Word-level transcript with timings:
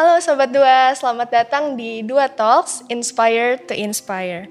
Halo 0.00 0.16
Sobat 0.16 0.48
Dua, 0.48 0.96
selamat 0.96 1.28
datang 1.28 1.76
di 1.76 2.00
Dua 2.00 2.24
Talks, 2.24 2.80
Inspire 2.88 3.60
to 3.68 3.76
Inspire. 3.76 4.48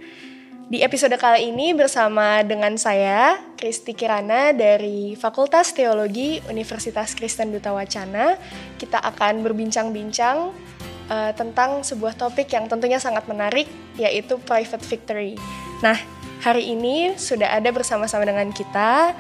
Di 0.70 0.86
episode 0.86 1.18
kali 1.18 1.50
ini 1.50 1.74
bersama 1.74 2.46
dengan 2.46 2.78
saya, 2.78 3.34
Kristi 3.58 3.98
Kirana 3.98 4.54
dari 4.54 5.18
Fakultas 5.18 5.74
Teologi 5.74 6.38
Universitas 6.54 7.18
Kristen 7.18 7.50
Duta 7.50 7.74
Wacana, 7.74 8.38
kita 8.78 9.02
akan 9.02 9.42
berbincang-bincang 9.42 10.54
uh, 11.10 11.32
tentang 11.34 11.82
sebuah 11.82 12.14
topik 12.14 12.54
yang 12.54 12.70
tentunya 12.70 13.02
sangat 13.02 13.26
menarik, 13.26 13.66
yaitu 13.98 14.38
private 14.46 14.86
victory. 14.86 15.34
Nah, 15.82 15.98
hari 16.46 16.78
ini 16.78 17.18
sudah 17.18 17.58
ada 17.58 17.74
bersama-sama 17.74 18.22
dengan 18.22 18.54
kita 18.54 19.18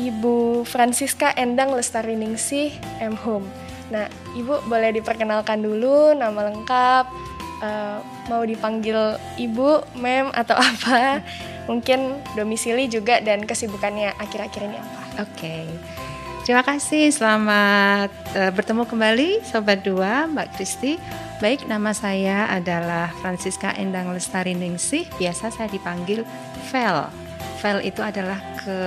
Ibu 0.00 0.64
Francisca 0.64 1.36
Endang 1.36 1.76
Lestari 1.76 2.16
Ningsih 2.16 2.72
M. 3.04 3.20
Home. 3.28 3.61
Nah, 3.92 4.08
Ibu 4.32 4.64
boleh 4.64 4.96
diperkenalkan 4.96 5.60
dulu 5.60 6.16
nama 6.16 6.48
lengkap, 6.48 7.04
uh, 7.60 8.00
mau 8.32 8.40
dipanggil 8.40 9.20
Ibu, 9.36 10.00
Mem 10.00 10.32
atau 10.32 10.56
apa? 10.72 11.20
Mungkin 11.68 12.18
domisili 12.34 12.88
juga 12.88 13.20
dan 13.20 13.44
kesibukannya 13.44 14.16
akhir-akhir 14.16 14.62
ini 14.64 14.76
apa? 14.80 15.00
Oke. 15.22 15.28
Okay. 15.36 15.64
Terima 16.42 16.66
kasih, 16.66 17.14
selamat 17.14 18.10
uh, 18.34 18.50
bertemu 18.50 18.82
kembali 18.82 19.46
Sobat 19.46 19.86
Dua, 19.86 20.26
Mbak 20.26 20.58
Kristi. 20.58 20.98
Baik, 21.38 21.70
nama 21.70 21.94
saya 21.94 22.50
adalah 22.50 23.14
Francisca 23.22 23.70
Endang 23.78 24.10
Lestari 24.10 24.50
Ningsih, 24.50 25.06
biasa 25.22 25.54
saya 25.54 25.70
dipanggil 25.70 26.26
Vel. 26.74 27.06
Vel 27.62 27.78
itu 27.86 28.02
adalah 28.02 28.42
ke 28.62 28.78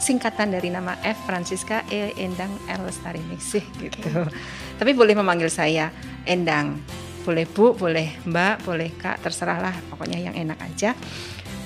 singkatan 0.00 0.56
dari 0.56 0.72
nama 0.72 0.96
F 1.04 1.28
Francisca 1.28 1.84
E 1.92 2.16
Endang 2.16 2.52
L 2.66 2.88
Lestari 2.88 3.20
Ningsih 3.20 3.64
gitu. 3.76 4.08
Okay. 4.08 4.32
Tapi 4.80 4.90
boleh 4.96 5.12
memanggil 5.12 5.52
saya 5.52 5.92
Endang. 6.24 6.80
Boleh 7.26 7.44
Bu, 7.44 7.74
boleh 7.74 8.16
Mbak, 8.24 8.54
boleh 8.64 8.90
Kak, 8.96 9.20
terserahlah 9.20 9.74
pokoknya 9.90 10.30
yang 10.30 10.34
enak 10.34 10.58
aja. 10.62 10.94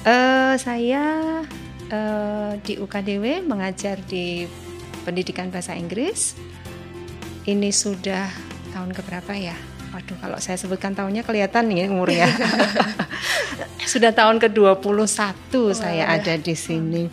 Uh, 0.00 0.56
saya 0.56 1.04
uh, 1.92 2.52
di 2.64 2.80
UKDW 2.80 3.44
mengajar 3.44 4.00
di 4.08 4.48
pendidikan 5.04 5.52
bahasa 5.52 5.76
Inggris. 5.76 6.34
Ini 7.44 7.68
sudah 7.72 8.28
tahun 8.72 8.96
keberapa 8.96 9.32
ya? 9.36 9.56
Waduh, 9.90 10.16
kalau 10.22 10.38
saya 10.38 10.54
sebutkan 10.54 10.94
tahunnya 10.94 11.26
kelihatan 11.26 11.66
nih 11.66 11.90
umurnya. 11.90 12.30
Sudah 13.90 14.14
tahun 14.14 14.38
ke-21 14.38 14.78
oh, 15.58 15.74
saya 15.74 16.06
ya. 16.06 16.14
ada 16.14 16.34
di 16.38 16.54
sini. 16.54 17.10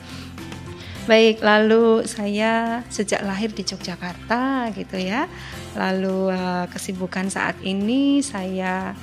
Baik, 1.09 1.41
lalu 1.41 2.03
saya 2.05 2.83
sejak 2.91 3.23
lahir 3.23 3.49
di 3.55 3.63
Yogyakarta 3.65 4.69
gitu 4.77 4.99
ya. 5.01 5.25
Lalu 5.73 6.35
uh, 6.35 6.69
kesibukan 6.69 7.31
saat 7.33 7.57
ini 7.65 8.21
saya 8.21 8.93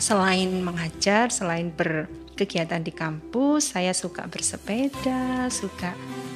selain 0.00 0.64
mengajar, 0.64 1.28
selain 1.28 1.74
berkegiatan 1.74 2.80
di 2.80 2.94
kampus, 2.94 3.76
saya 3.76 3.92
suka 3.92 4.24
bersepeda, 4.30 5.52
suka 5.52 5.92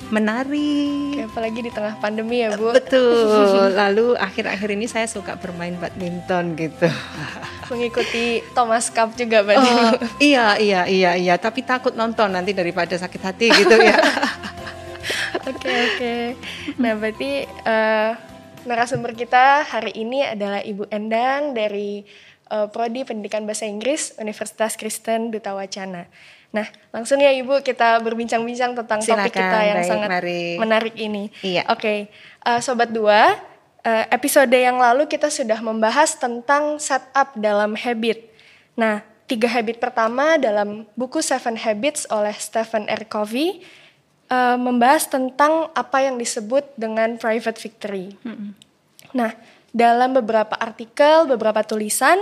menari. 0.09 1.17
Apalagi 1.20 1.61
di 1.64 1.70
tengah 1.73 1.97
pandemi 2.01 2.41
ya, 2.45 2.56
Bu. 2.56 2.73
Betul. 2.73 3.73
Lalu 3.81 4.17
akhir-akhir 4.17 4.69
ini 4.75 4.87
saya 4.89 5.06
suka 5.09 5.37
bermain 5.37 5.77
badminton 5.77 6.56
gitu. 6.56 6.89
Mengikuti 7.69 8.41
Thomas 8.56 8.89
Cup 8.89 9.12
juga 9.14 9.45
berarti. 9.45 9.69
Oh, 9.69 9.92
iya, 10.20 10.56
iya, 10.56 10.83
iya, 10.89 11.12
iya, 11.17 11.34
tapi 11.36 11.61
takut 11.61 11.92
nonton 11.92 12.33
nanti 12.33 12.56
daripada 12.56 12.97
sakit 12.97 13.23
hati 13.23 13.47
gitu 13.53 13.77
ya. 13.77 13.97
Oke, 15.48 15.73
oke. 15.73 16.17
Nah, 16.77 16.92
berarti 16.92 17.48
uh, 17.64 18.12
narasumber 18.69 19.17
kita 19.17 19.64
hari 19.64 19.97
ini 19.97 20.20
adalah 20.20 20.61
Ibu 20.61 20.92
Endang 20.92 21.56
dari 21.56 22.05
uh, 22.53 22.69
Prodi 22.69 23.09
Pendidikan 23.09 23.48
Bahasa 23.48 23.64
Inggris 23.64 24.12
Universitas 24.20 24.77
Kristen 24.77 25.33
Duta 25.33 25.57
Wacana. 25.57 26.05
Nah, 26.48 26.64
langsung 26.97 27.20
ya 27.20 27.29
Ibu 27.29 27.61
kita 27.61 28.01
berbincang-bincang 28.01 28.73
tentang 28.73 29.05
Silakan, 29.05 29.29
topik 29.29 29.36
kita 29.36 29.59
yang 29.69 29.79
baik, 29.85 29.91
sangat 29.91 30.09
mari. 30.09 30.42
menarik 30.57 30.97
ini. 30.97 31.25
Iya. 31.45 31.69
Oke, 31.69 31.81
okay. 31.81 31.98
uh, 32.48 32.57
eh, 32.57 32.61
sobat 32.64 32.89
dua, 32.89 33.36
uh, 33.85 34.05
episode 34.09 34.48
yang 34.48 34.81
lalu 34.81 35.05
kita 35.05 35.29
sudah 35.29 35.61
membahas 35.61 36.17
tentang 36.17 36.81
setup 36.81 37.36
dalam 37.36 37.77
habit. 37.77 38.33
Nah, 38.81 39.05
tiga 39.29 39.45
habit 39.53 39.77
pertama 39.77 40.41
dalam 40.41 40.89
buku 40.97 41.20
Seven 41.20 41.61
Habits 41.61 42.09
oleh 42.09 42.33
Stephen 42.41 42.89
R. 42.89 43.05
Covey 43.05 43.61
uh, 44.33 44.57
membahas 44.57 45.05
tentang 45.05 45.69
apa 45.77 46.01
yang 46.01 46.17
disebut 46.17 46.65
dengan 46.80 47.20
private 47.20 47.61
victory. 47.61 48.17
Mm 48.25 48.33
-hmm. 48.33 48.51
Nah, 49.13 49.36
dalam 49.73 50.17
beberapa 50.17 50.57
artikel, 50.57 51.29
beberapa 51.29 51.61
tulisan 51.61 52.17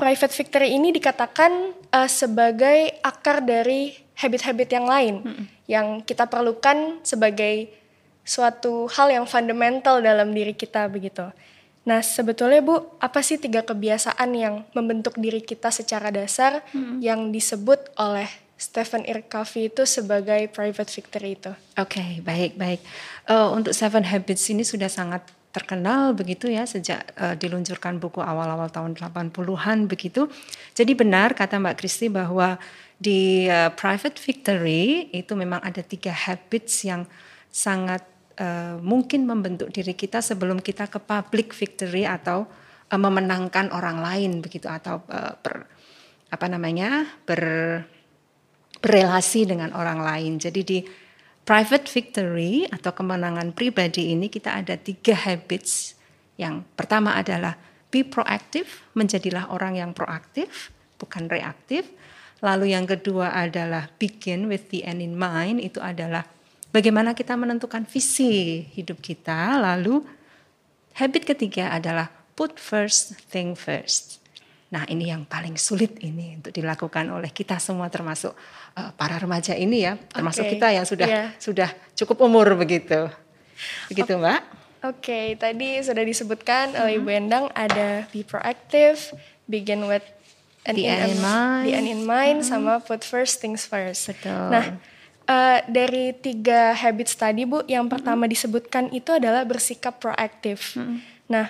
private 0.00 0.32
victory 0.32 0.72
ini 0.80 0.96
dikatakan 0.96 1.76
uh, 1.92 2.08
sebagai 2.08 2.96
akar 3.04 3.44
dari 3.44 3.92
habit-habit 4.16 4.68
yang 4.72 4.86
lain 4.88 5.14
hmm. 5.20 5.44
yang 5.68 5.86
kita 6.00 6.24
perlukan 6.24 7.04
sebagai 7.04 7.68
suatu 8.24 8.88
hal 8.88 9.12
yang 9.12 9.28
fundamental 9.28 10.00
dalam 10.00 10.32
diri 10.32 10.56
kita 10.56 10.88
begitu. 10.88 11.28
Nah, 11.84 12.04
sebetulnya 12.04 12.60
Bu, 12.60 12.80
apa 13.00 13.24
sih 13.24 13.40
tiga 13.40 13.64
kebiasaan 13.64 14.30
yang 14.36 14.64
membentuk 14.76 15.16
diri 15.16 15.40
kita 15.40 15.72
secara 15.72 16.12
dasar 16.12 16.64
hmm. 16.72 17.00
yang 17.00 17.32
disebut 17.32 17.92
oleh 17.96 18.28
Stephen 18.60 19.08
R. 19.08 19.24
Covey 19.24 19.72
itu 19.72 19.88
sebagai 19.88 20.44
private 20.52 20.92
victory 20.92 21.40
itu? 21.40 21.52
Oke, 21.80 21.96
okay, 21.96 22.10
baik, 22.20 22.60
baik. 22.60 22.80
Uh, 23.24 23.56
untuk 23.56 23.72
Seven 23.72 24.04
Habits 24.04 24.44
ini 24.52 24.60
sudah 24.60 24.92
sangat 24.92 25.24
terkenal 25.50 26.14
begitu 26.14 26.46
ya 26.46 26.62
sejak 26.62 27.10
uh, 27.18 27.34
diluncurkan 27.34 27.98
buku 27.98 28.22
awal-awal 28.22 28.70
tahun 28.70 28.94
80-an 28.94 29.90
begitu. 29.90 30.30
Jadi 30.74 30.92
benar 30.94 31.34
kata 31.34 31.58
Mbak 31.58 31.76
Kristi 31.78 32.06
bahwa 32.06 32.54
di 32.94 33.50
uh, 33.50 33.74
private 33.74 34.18
victory 34.22 35.10
itu 35.10 35.32
memang 35.34 35.58
ada 35.64 35.82
tiga 35.82 36.14
habits 36.14 36.86
yang 36.86 37.02
sangat 37.50 38.06
uh, 38.38 38.78
mungkin 38.78 39.26
membentuk 39.26 39.74
diri 39.74 39.98
kita 39.98 40.22
sebelum 40.22 40.62
kita 40.62 40.86
ke 40.86 41.02
public 41.02 41.50
victory 41.50 42.06
atau 42.06 42.46
uh, 42.90 43.00
memenangkan 43.00 43.74
orang 43.74 43.98
lain 43.98 44.38
begitu 44.38 44.70
atau 44.70 45.02
uh, 45.10 45.34
ber, 45.42 45.66
apa 46.30 46.46
namanya 46.46 47.10
ber 47.26 47.42
berrelasi 48.80 49.44
dengan 49.44 49.76
orang 49.76 50.00
lain. 50.00 50.40
Jadi 50.40 50.60
di 50.64 50.78
private 51.44 51.86
victory 51.90 52.68
atau 52.70 52.94
kemenangan 52.94 53.50
pribadi 53.56 54.12
ini 54.14 54.30
kita 54.30 54.60
ada 54.60 54.78
tiga 54.78 55.16
habits. 55.16 55.98
Yang 56.40 56.64
pertama 56.78 57.16
adalah 57.16 57.58
be 57.90 58.06
proactive, 58.06 58.86
menjadilah 58.94 59.50
orang 59.50 59.76
yang 59.76 59.90
proaktif, 59.92 60.70
bukan 60.96 61.26
reaktif. 61.26 61.90
Lalu 62.40 62.72
yang 62.72 62.88
kedua 62.88 63.36
adalah 63.36 63.92
begin 64.00 64.48
with 64.48 64.72
the 64.72 64.80
end 64.86 65.04
in 65.04 65.12
mind, 65.18 65.60
itu 65.60 65.76
adalah 65.76 66.24
bagaimana 66.72 67.12
kita 67.12 67.36
menentukan 67.36 67.84
visi 67.84 68.64
hidup 68.72 69.04
kita. 69.04 69.60
Lalu 69.60 70.00
habit 70.96 71.28
ketiga 71.28 71.68
adalah 71.74 72.08
put 72.38 72.56
first 72.56 73.20
thing 73.28 73.52
first. 73.52 74.19
Nah, 74.70 74.86
ini 74.86 75.10
yang 75.10 75.26
paling 75.26 75.58
sulit 75.58 75.98
ini 75.98 76.38
untuk 76.38 76.54
dilakukan 76.54 77.10
oleh 77.10 77.34
kita 77.34 77.58
semua 77.58 77.90
termasuk 77.90 78.30
uh, 78.78 78.90
para 78.94 79.18
remaja 79.18 79.50
ini 79.58 79.82
ya, 79.82 79.98
termasuk 79.98 80.46
okay. 80.46 80.52
kita 80.54 80.66
yang 80.70 80.86
sudah 80.86 81.08
yeah. 81.10 81.28
sudah 81.42 81.68
cukup 81.98 82.22
umur 82.22 82.54
begitu. 82.54 83.10
Begitu, 83.90 84.14
okay. 84.14 84.22
Mbak. 84.22 84.40
Oke, 84.40 84.54
okay, 84.80 85.26
tadi 85.36 85.82
sudah 85.82 86.06
disebutkan 86.06 86.72
oleh 86.78 86.96
mm 86.96 87.02
-hmm. 87.02 87.04
Ibu 87.04 87.08
Endang 87.12 87.44
ada 87.52 88.06
be 88.14 88.22
proactive, 88.22 89.12
begin 89.50 89.84
with 89.90 90.06
an 90.64 90.78
the 90.78 90.86
end 90.86 91.12
in 91.12 91.20
mind, 91.20 91.64
the 91.66 91.72
end 91.74 91.88
in 91.90 92.02
mind 92.06 92.38
mm 92.40 92.46
-hmm. 92.46 92.54
sama 92.54 92.72
put 92.80 93.02
first 93.02 93.42
things 93.42 93.66
first. 93.66 94.08
Betul. 94.08 94.54
Nah, 94.54 94.80
uh, 95.28 95.58
dari 95.68 96.16
tiga 96.16 96.72
habits 96.72 97.12
tadi 97.18 97.42
Bu, 97.42 97.66
yang 97.66 97.90
pertama 97.90 98.24
mm 98.24 98.30
-hmm. 98.30 98.34
disebutkan 98.38 98.84
itu 98.94 99.10
adalah 99.12 99.42
bersikap 99.44 99.98
proaktif. 100.00 100.78
Mm 100.78 100.80
-hmm. 100.80 100.96
Nah, 101.28 101.46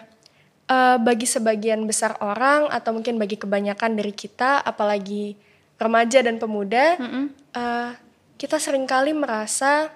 uh, 0.70 0.96
bagi 1.02 1.26
sebagian 1.26 1.82
besar 1.84 2.14
orang 2.22 2.70
atau 2.70 2.94
mungkin 2.94 3.18
bagi 3.18 3.34
kebanyakan 3.34 3.98
dari 3.98 4.14
kita, 4.14 4.62
apalagi 4.62 5.34
remaja 5.76 6.22
dan 6.22 6.38
pemuda, 6.38 6.96
mm 6.96 7.08
-hmm. 7.08 7.24
uh, 7.58 7.90
kita 8.38 8.56
sering 8.62 8.86
kali 8.86 9.10
merasa 9.10 9.90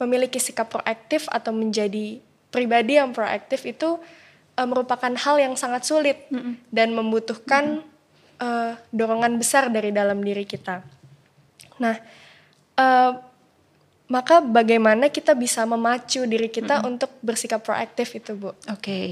memiliki 0.00 0.40
sikap 0.40 0.72
proaktif 0.72 1.28
atau 1.28 1.52
menjadi 1.52 2.22
pribadi 2.48 2.96
yang 2.96 3.12
proaktif 3.12 3.66
itu 3.68 4.00
uh, 4.56 4.66
merupakan 4.66 5.12
hal 5.12 5.36
yang 5.36 5.54
sangat 5.58 5.84
sulit 5.84 6.18
mm 6.32 6.40
-hmm. 6.40 6.54
dan 6.72 6.88
membutuhkan 6.96 7.64
mm 7.78 7.84
-hmm. 7.84 8.40
uh, 8.40 8.72
dorongan 8.94 9.36
besar 9.36 9.68
dari 9.68 9.92
dalam 9.92 10.24
diri 10.24 10.48
kita. 10.48 10.80
Nah, 11.78 11.94
uh, 12.78 13.12
maka 14.08 14.40
bagaimana 14.40 15.12
kita 15.12 15.36
bisa 15.36 15.68
memacu 15.68 16.24
diri 16.24 16.48
kita 16.48 16.78
mm 16.78 16.80
-hmm. 16.80 16.90
untuk 16.94 17.10
bersikap 17.20 17.60
proaktif 17.60 18.16
itu, 18.16 18.32
Bu? 18.38 18.54
Oke. 18.70 18.80
Okay 18.80 19.08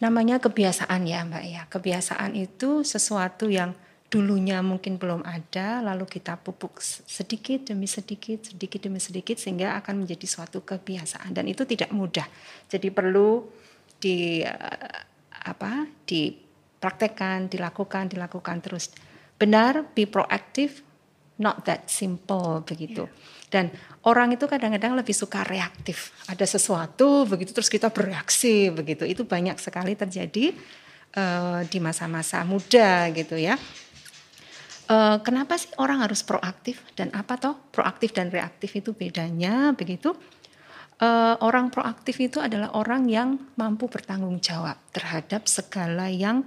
namanya 0.00 0.40
kebiasaan 0.40 1.06
ya 1.06 1.22
Mbak 1.28 1.44
ya. 1.44 1.62
Kebiasaan 1.68 2.32
itu 2.34 2.82
sesuatu 2.82 3.46
yang 3.52 3.76
dulunya 4.10 4.58
mungkin 4.58 4.98
belum 4.98 5.22
ada 5.22 5.78
lalu 5.86 6.02
kita 6.02 6.34
pupuk 6.42 6.82
sedikit 6.82 7.70
demi 7.70 7.86
sedikit, 7.86 8.42
sedikit 8.50 8.82
demi 8.82 8.98
sedikit 8.98 9.38
sehingga 9.38 9.78
akan 9.78 10.02
menjadi 10.02 10.26
suatu 10.26 10.66
kebiasaan 10.66 11.30
dan 11.30 11.46
itu 11.46 11.62
tidak 11.62 11.94
mudah. 11.94 12.26
Jadi 12.66 12.90
perlu 12.90 13.46
di 14.02 14.42
apa 15.30 15.86
dipraktekkan, 16.08 17.46
dilakukan, 17.46 18.10
dilakukan 18.10 18.58
terus. 18.58 18.90
Benar, 19.40 19.88
be 19.96 20.04
proactive, 20.04 20.84
not 21.40 21.64
that 21.64 21.88
simple 21.88 22.60
begitu. 22.66 23.08
Yeah. 23.08 23.48
Dan 23.50 23.64
orang 24.04 24.32
itu 24.32 24.48
kadang-kadang 24.48 24.96
lebih 24.96 25.12
suka 25.12 25.44
reaktif. 25.44 26.14
Ada 26.30 26.56
sesuatu 26.56 27.28
begitu 27.28 27.52
terus 27.52 27.68
kita 27.68 27.92
bereaksi 27.92 28.72
begitu. 28.72 29.04
Itu 29.04 29.28
banyak 29.28 29.60
sekali 29.60 29.92
terjadi 29.92 30.56
uh, 31.16 31.60
di 31.68 31.78
masa-masa 31.82 32.40
muda 32.46 33.12
gitu 33.12 33.36
ya. 33.36 33.60
Uh, 34.90 35.22
kenapa 35.22 35.54
sih 35.54 35.70
orang 35.78 36.02
harus 36.02 36.26
proaktif 36.26 36.82
dan 36.98 37.14
apa 37.14 37.38
toh 37.38 37.54
proaktif 37.70 38.10
dan 38.10 38.32
reaktif 38.32 38.74
itu 38.74 38.90
bedanya 38.90 39.70
begitu? 39.76 40.16
Uh, 41.00 41.38
orang 41.40 41.72
proaktif 41.72 42.20
itu 42.20 42.44
adalah 42.44 42.76
orang 42.76 43.08
yang 43.08 43.40
mampu 43.56 43.88
bertanggung 43.88 44.36
jawab 44.44 44.76
terhadap 44.92 45.48
segala 45.48 46.12
yang 46.12 46.44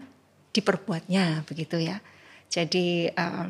diperbuatnya 0.54 1.42
begitu 1.50 1.82
ya. 1.82 1.98
Jadi 2.54 3.10
uh, 3.10 3.50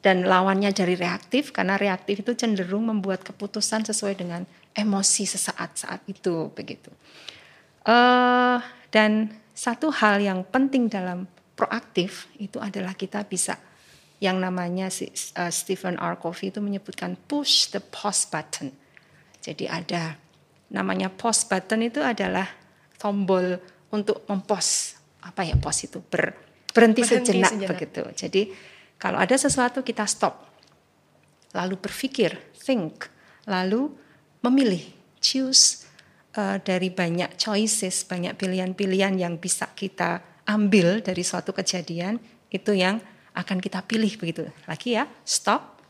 dan 0.00 0.24
lawannya 0.24 0.72
dari 0.72 0.96
reaktif 0.96 1.52
karena 1.52 1.76
reaktif 1.76 2.24
itu 2.24 2.32
cenderung 2.32 2.88
membuat 2.88 3.20
keputusan 3.20 3.84
sesuai 3.84 4.16
dengan 4.16 4.42
emosi 4.72 5.24
sesaat 5.28 5.70
saat 5.76 6.00
itu 6.08 6.48
begitu. 6.56 6.88
Uh, 7.84 8.60
dan 8.88 9.32
satu 9.52 9.92
hal 9.92 10.20
yang 10.24 10.40
penting 10.48 10.88
dalam 10.88 11.28
proaktif 11.52 12.32
itu 12.40 12.56
adalah 12.56 12.96
kita 12.96 13.20
bisa 13.28 13.60
yang 14.20 14.40
namanya 14.40 14.88
si, 14.88 15.08
uh, 15.36 15.52
Stephen 15.52 15.96
R. 16.00 16.16
Covey 16.16 16.52
itu 16.52 16.60
menyebutkan 16.60 17.16
push 17.28 17.72
the 17.72 17.80
pause 17.80 18.28
button. 18.28 18.72
Jadi 19.40 19.68
ada 19.68 20.16
namanya 20.72 21.08
pause 21.12 21.44
button 21.48 21.84
itu 21.84 22.00
adalah 22.00 22.48
tombol 23.00 23.56
untuk 23.90 24.24
mempos 24.28 24.96
apa 25.20 25.44
ya 25.44 25.56
pos 25.60 25.84
itu 25.84 26.00
ber, 26.00 26.32
berhenti, 26.72 27.04
berhenti 27.04 27.32
sejenak, 27.36 27.52
sejenak 27.52 27.68
begitu. 27.76 28.02
Jadi 28.16 28.42
kalau 29.00 29.16
ada 29.16 29.32
sesuatu 29.32 29.80
kita 29.80 30.04
stop, 30.04 30.44
lalu 31.56 31.80
berpikir, 31.80 32.36
think, 32.52 33.08
lalu 33.48 33.88
memilih, 34.44 34.84
choose 35.24 35.88
uh, 36.36 36.60
dari 36.60 36.92
banyak 36.92 37.40
choices, 37.40 38.04
banyak 38.04 38.36
pilihan-pilihan 38.36 39.16
yang 39.16 39.40
bisa 39.40 39.72
kita 39.72 40.20
ambil 40.44 41.00
dari 41.00 41.24
suatu 41.24 41.56
kejadian, 41.56 42.20
itu 42.52 42.76
yang 42.76 43.00
akan 43.32 43.56
kita 43.56 43.80
pilih 43.88 44.12
begitu. 44.20 44.44
Lagi 44.68 45.00
ya, 45.00 45.08
stop, 45.24 45.80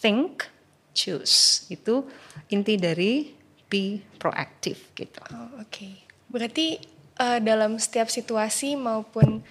think, 0.00 0.48
choose. 0.96 1.68
Itu 1.68 2.08
inti 2.48 2.80
dari 2.80 3.28
be 3.68 4.00
proactive 4.16 4.96
gitu. 4.96 5.20
Oh, 5.36 5.60
Oke, 5.60 5.68
okay. 5.68 5.92
berarti 6.32 6.80
uh, 7.20 7.38
dalam 7.44 7.76
setiap 7.76 8.08
situasi 8.08 8.72
maupun 8.80 9.44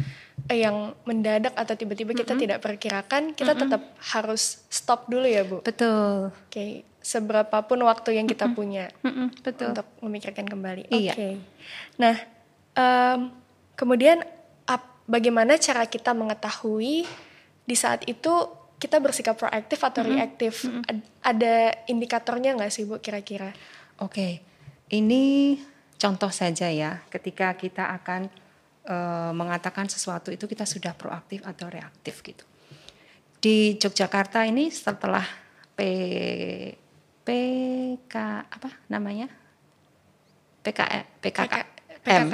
yang 0.52 0.96
mendadak 1.04 1.52
atau 1.56 1.76
tiba-tiba 1.76 2.16
kita 2.16 2.32
mm 2.32 2.36
-hmm. 2.36 2.44
tidak 2.48 2.60
perkirakan, 2.64 3.24
kita 3.36 3.52
mm 3.52 3.58
-hmm. 3.60 3.62
tetap 3.68 3.82
harus 4.16 4.64
stop 4.72 5.12
dulu 5.12 5.28
ya 5.28 5.44
Bu. 5.44 5.60
Betul. 5.60 6.32
Oke, 6.32 6.48
okay. 6.48 6.72
seberapapun 7.04 7.84
waktu 7.84 8.16
yang 8.16 8.28
kita 8.28 8.48
mm 8.48 8.52
-hmm. 8.52 8.60
punya 8.60 8.86
mm 9.04 9.12
-hmm. 9.12 9.28
Betul. 9.44 9.68
untuk 9.76 9.88
memikirkan 10.00 10.48
kembali. 10.48 10.88
Iya. 10.88 11.14
Oke. 11.14 11.20
Okay. 11.20 11.34
Nah, 12.00 12.16
um, 12.80 13.20
kemudian 13.76 14.24
ap, 14.64 14.88
bagaimana 15.04 15.60
cara 15.60 15.84
kita 15.84 16.16
mengetahui 16.16 17.04
di 17.68 17.76
saat 17.76 18.08
itu 18.08 18.32
kita 18.80 19.02
bersikap 19.04 19.36
proaktif 19.36 19.84
atau 19.84 20.00
mm 20.00 20.08
-hmm. 20.08 20.16
reaktif? 20.16 20.54
Mm 20.64 20.80
-hmm. 20.80 21.00
Ada 21.28 21.56
indikatornya 21.92 22.56
nggak 22.56 22.72
sih 22.72 22.88
Bu 22.88 23.04
kira-kira? 23.04 23.52
Oke, 24.00 24.16
okay. 24.16 24.34
ini 24.96 25.58
contoh 26.00 26.30
saja 26.32 26.70
ya, 26.72 27.04
ketika 27.12 27.52
kita 27.58 27.90
akan 28.00 28.30
uh, 28.88 29.32
mengatakan 29.36 29.92
sesuatu 29.92 30.32
itu 30.34 30.48
kita 30.48 30.64
sudah 30.64 30.96
proaktif 30.96 31.44
atau 31.44 31.68
reaktif 31.68 32.24
gitu. 32.24 32.44
Di 33.38 33.78
Yogyakarta 33.78 34.48
ini 34.48 34.74
setelah 34.74 35.24
P 35.78 35.80
PK 37.22 38.16
apa 38.48 38.70
namanya? 38.90 39.30
PKE 40.64 41.22
PKK 41.22 41.78
PKKM, 42.08 42.28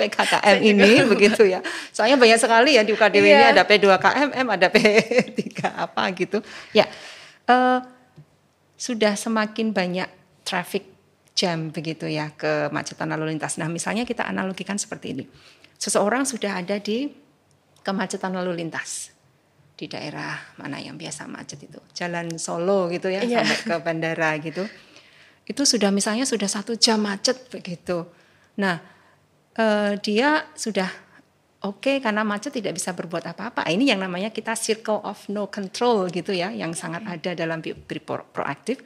PKKM 0.00 0.56
ini 0.64 1.04
begitu 1.04 1.44
ya. 1.44 1.60
Soalnya 1.92 2.16
banyak 2.16 2.40
sekali 2.40 2.80
ya 2.80 2.82
di 2.82 2.96
UKDW 2.96 3.24
yeah. 3.28 3.36
ini 3.36 3.44
ada 3.52 3.62
P2KMM, 3.68 4.46
ada 4.48 4.66
P3 4.72 5.52
apa 5.68 6.02
gitu. 6.16 6.40
Ya, 6.72 6.88
uh, 7.44 7.84
sudah 8.80 9.20
semakin 9.20 9.68
banyak 9.76 10.08
traffic 10.48 10.93
jam 11.34 11.74
begitu 11.74 12.06
ya 12.06 12.30
kemacetan 12.34 13.10
lalu 13.10 13.34
lintas. 13.34 13.58
Nah 13.58 13.66
misalnya 13.66 14.06
kita 14.06 14.22
analogikan 14.24 14.78
seperti 14.78 15.18
ini. 15.18 15.24
Seseorang 15.76 16.22
sudah 16.24 16.62
ada 16.62 16.78
di 16.78 17.10
kemacetan 17.84 18.32
lalu 18.32 18.64
lintas 18.64 19.14
di 19.74 19.90
daerah 19.90 20.38
mana 20.62 20.78
yang 20.78 20.94
biasa 20.94 21.26
macet 21.26 21.66
itu 21.66 21.82
jalan 21.92 22.38
Solo 22.38 22.86
gitu 22.94 23.10
ya 23.10 23.26
yeah. 23.26 23.42
sampai 23.42 23.58
ke 23.66 23.74
bandara 23.82 24.30
gitu 24.38 24.62
itu 25.44 25.62
sudah 25.66 25.90
misalnya 25.90 26.24
sudah 26.24 26.46
satu 26.46 26.78
jam 26.78 27.02
macet 27.02 27.50
begitu 27.50 28.06
nah 28.54 28.78
eh, 29.58 29.98
dia 29.98 30.46
sudah 30.54 30.86
oke 31.66 31.82
okay, 31.82 31.96
karena 31.98 32.22
macet 32.22 32.54
tidak 32.54 32.78
bisa 32.78 32.94
berbuat 32.94 33.34
apa-apa 33.34 33.66
ini 33.66 33.90
yang 33.90 33.98
namanya 33.98 34.30
kita 34.30 34.54
circle 34.54 35.02
of 35.02 35.18
no 35.26 35.50
control 35.50 36.06
gitu 36.06 36.30
ya 36.30 36.54
yang 36.54 36.70
sangat 36.70 37.02
ada 37.02 37.34
dalam 37.34 37.58
proaktif 38.30 38.78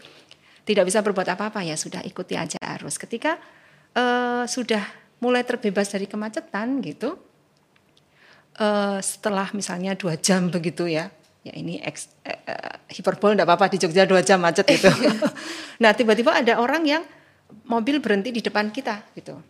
tidak 0.69 0.85
bisa 0.85 1.01
berbuat 1.01 1.25
apa-apa 1.33 1.65
ya 1.65 1.81
sudah 1.81 2.05
ikuti 2.05 2.37
aja 2.37 2.61
arus. 2.77 3.01
Ketika 3.01 3.41
uh, 3.97 4.45
sudah 4.45 4.85
mulai 5.25 5.41
terbebas 5.41 5.89
dari 5.89 6.05
kemacetan 6.05 6.85
gitu, 6.85 7.17
uh, 8.61 9.01
setelah 9.01 9.49
misalnya 9.57 9.97
dua 9.97 10.21
jam 10.21 10.53
begitu 10.53 10.85
ya, 10.85 11.09
ya 11.41 11.57
ini 11.57 11.81
ex, 11.81 12.13
uh, 12.29 12.85
hiperbol 12.93 13.33
tidak 13.33 13.49
apa-apa 13.49 13.73
di 13.73 13.81
Jogja 13.81 14.05
dua 14.05 14.21
jam 14.21 14.45
macet 14.45 14.69
gitu. 14.69 14.93
nah 15.83 15.97
tiba-tiba 15.97 16.37
ada 16.37 16.61
orang 16.61 16.85
yang 16.85 17.03
mobil 17.65 18.05
berhenti 18.05 18.29
di 18.29 18.45
depan 18.45 18.69
kita 18.69 19.09
gitu, 19.17 19.41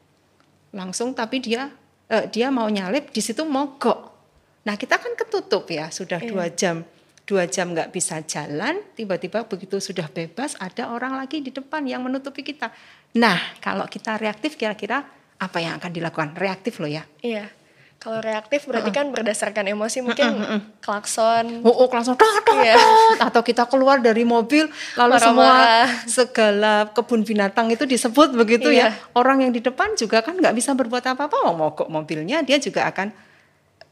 langsung 0.70 1.19
tapi 1.19 1.43
dia 1.43 1.67
uh, 2.15 2.25
dia 2.31 2.47
mau 2.55 2.70
nyalip 2.70 3.11
di 3.11 3.19
situ 3.19 3.43
mogok. 3.43 4.15
Nah 4.70 4.79
kita 4.79 5.03
kan 5.03 5.19
ketutup 5.19 5.67
ya 5.67 5.91
sudah 5.91 6.23
dua 6.23 6.47
iya. 6.47 6.55
jam 6.55 6.76
dua 7.28 7.44
jam 7.44 7.76
nggak 7.76 7.92
bisa 7.92 8.25
jalan, 8.25 8.80
tiba-tiba 8.96 9.44
begitu 9.44 9.76
sudah 9.76 10.08
bebas 10.08 10.56
ada 10.56 10.88
orang 10.88 11.12
lagi 11.20 11.44
di 11.44 11.52
depan 11.52 11.84
yang 11.84 12.00
menutupi 12.00 12.40
kita. 12.40 12.72
Nah, 13.20 13.36
kalau 13.60 13.84
kita 13.84 14.17
reaktif 14.17 14.56
kira-kira 14.56 15.05
apa 15.36 15.58
yang 15.60 15.76
akan 15.76 15.93
dilakukan? 15.93 16.32
Reaktif 16.41 16.81
loh 16.81 16.88
ya. 16.88 17.05
Iya. 17.20 17.53
Kalau 17.98 18.22
reaktif 18.22 18.62
berarti 18.70 18.94
kan 18.94 19.10
berdasarkan 19.10 19.74
emosi 19.74 20.06
mungkin 20.06 20.38
klakson. 20.79 21.67
Oh, 21.67 21.82
oh 21.82 21.88
klakson. 21.91 22.14
Dah, 22.14 22.36
dah, 22.46 22.58
iya. 22.62 22.79
Atau 23.19 23.43
kita 23.43 23.67
keluar 23.67 23.98
dari 23.98 24.22
mobil 24.22 24.70
lalu 24.94 25.12
Marah 25.19 25.19
-marah. 25.19 25.26
semua 25.26 25.53
segala 26.06 26.72
kebun 26.94 27.26
binatang 27.26 27.67
itu 27.74 27.82
disebut 27.91 28.38
begitu 28.38 28.70
ya. 28.70 28.88
iya. 28.88 28.88
ya. 28.94 29.10
Orang 29.19 29.43
yang 29.43 29.50
di 29.50 29.58
depan 29.58 29.98
juga 29.98 30.22
kan 30.22 30.38
nggak 30.38 30.55
bisa 30.55 30.79
berbuat 30.79 31.10
apa-apa. 31.10 31.50
Oh, 31.50 31.58
mogok 31.58 31.91
mobilnya 31.91 32.41
dia 32.46 32.62
juga 32.62 32.86
akan 32.86 33.10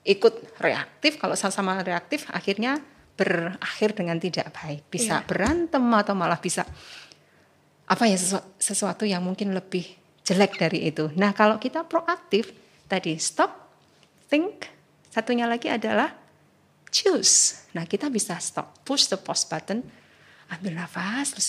ikut 0.06 0.54
reaktif. 0.62 1.18
Kalau 1.18 1.34
sama-sama 1.34 1.82
reaktif 1.82 2.30
akhirnya 2.30 2.78
berakhir 3.16 3.96
dengan 3.96 4.20
tidak 4.20 4.52
baik, 4.52 4.86
bisa 4.92 5.20
yeah. 5.20 5.26
berantem 5.26 5.82
atau 5.96 6.12
malah 6.12 6.38
bisa 6.38 6.68
apa 7.86 8.04
ya 8.04 8.18
sesu 8.18 8.38
sesuatu 8.60 9.08
yang 9.08 9.24
mungkin 9.24 9.56
lebih 9.56 9.88
jelek 10.26 10.60
dari 10.60 10.90
itu. 10.90 11.08
Nah, 11.16 11.32
kalau 11.32 11.56
kita 11.56 11.86
proaktif 11.88 12.52
tadi 12.90 13.16
stop, 13.16 13.50
think, 14.28 14.68
satunya 15.08 15.48
lagi 15.48 15.72
adalah 15.72 16.12
choose. 16.90 17.66
Nah, 17.72 17.88
kita 17.88 18.10
bisa 18.10 18.36
stop, 18.42 18.82
push 18.82 19.08
the 19.08 19.16
pause 19.16 19.46
button, 19.46 19.86
ambil 20.50 20.76
nafas, 20.76 21.32
terus 21.32 21.48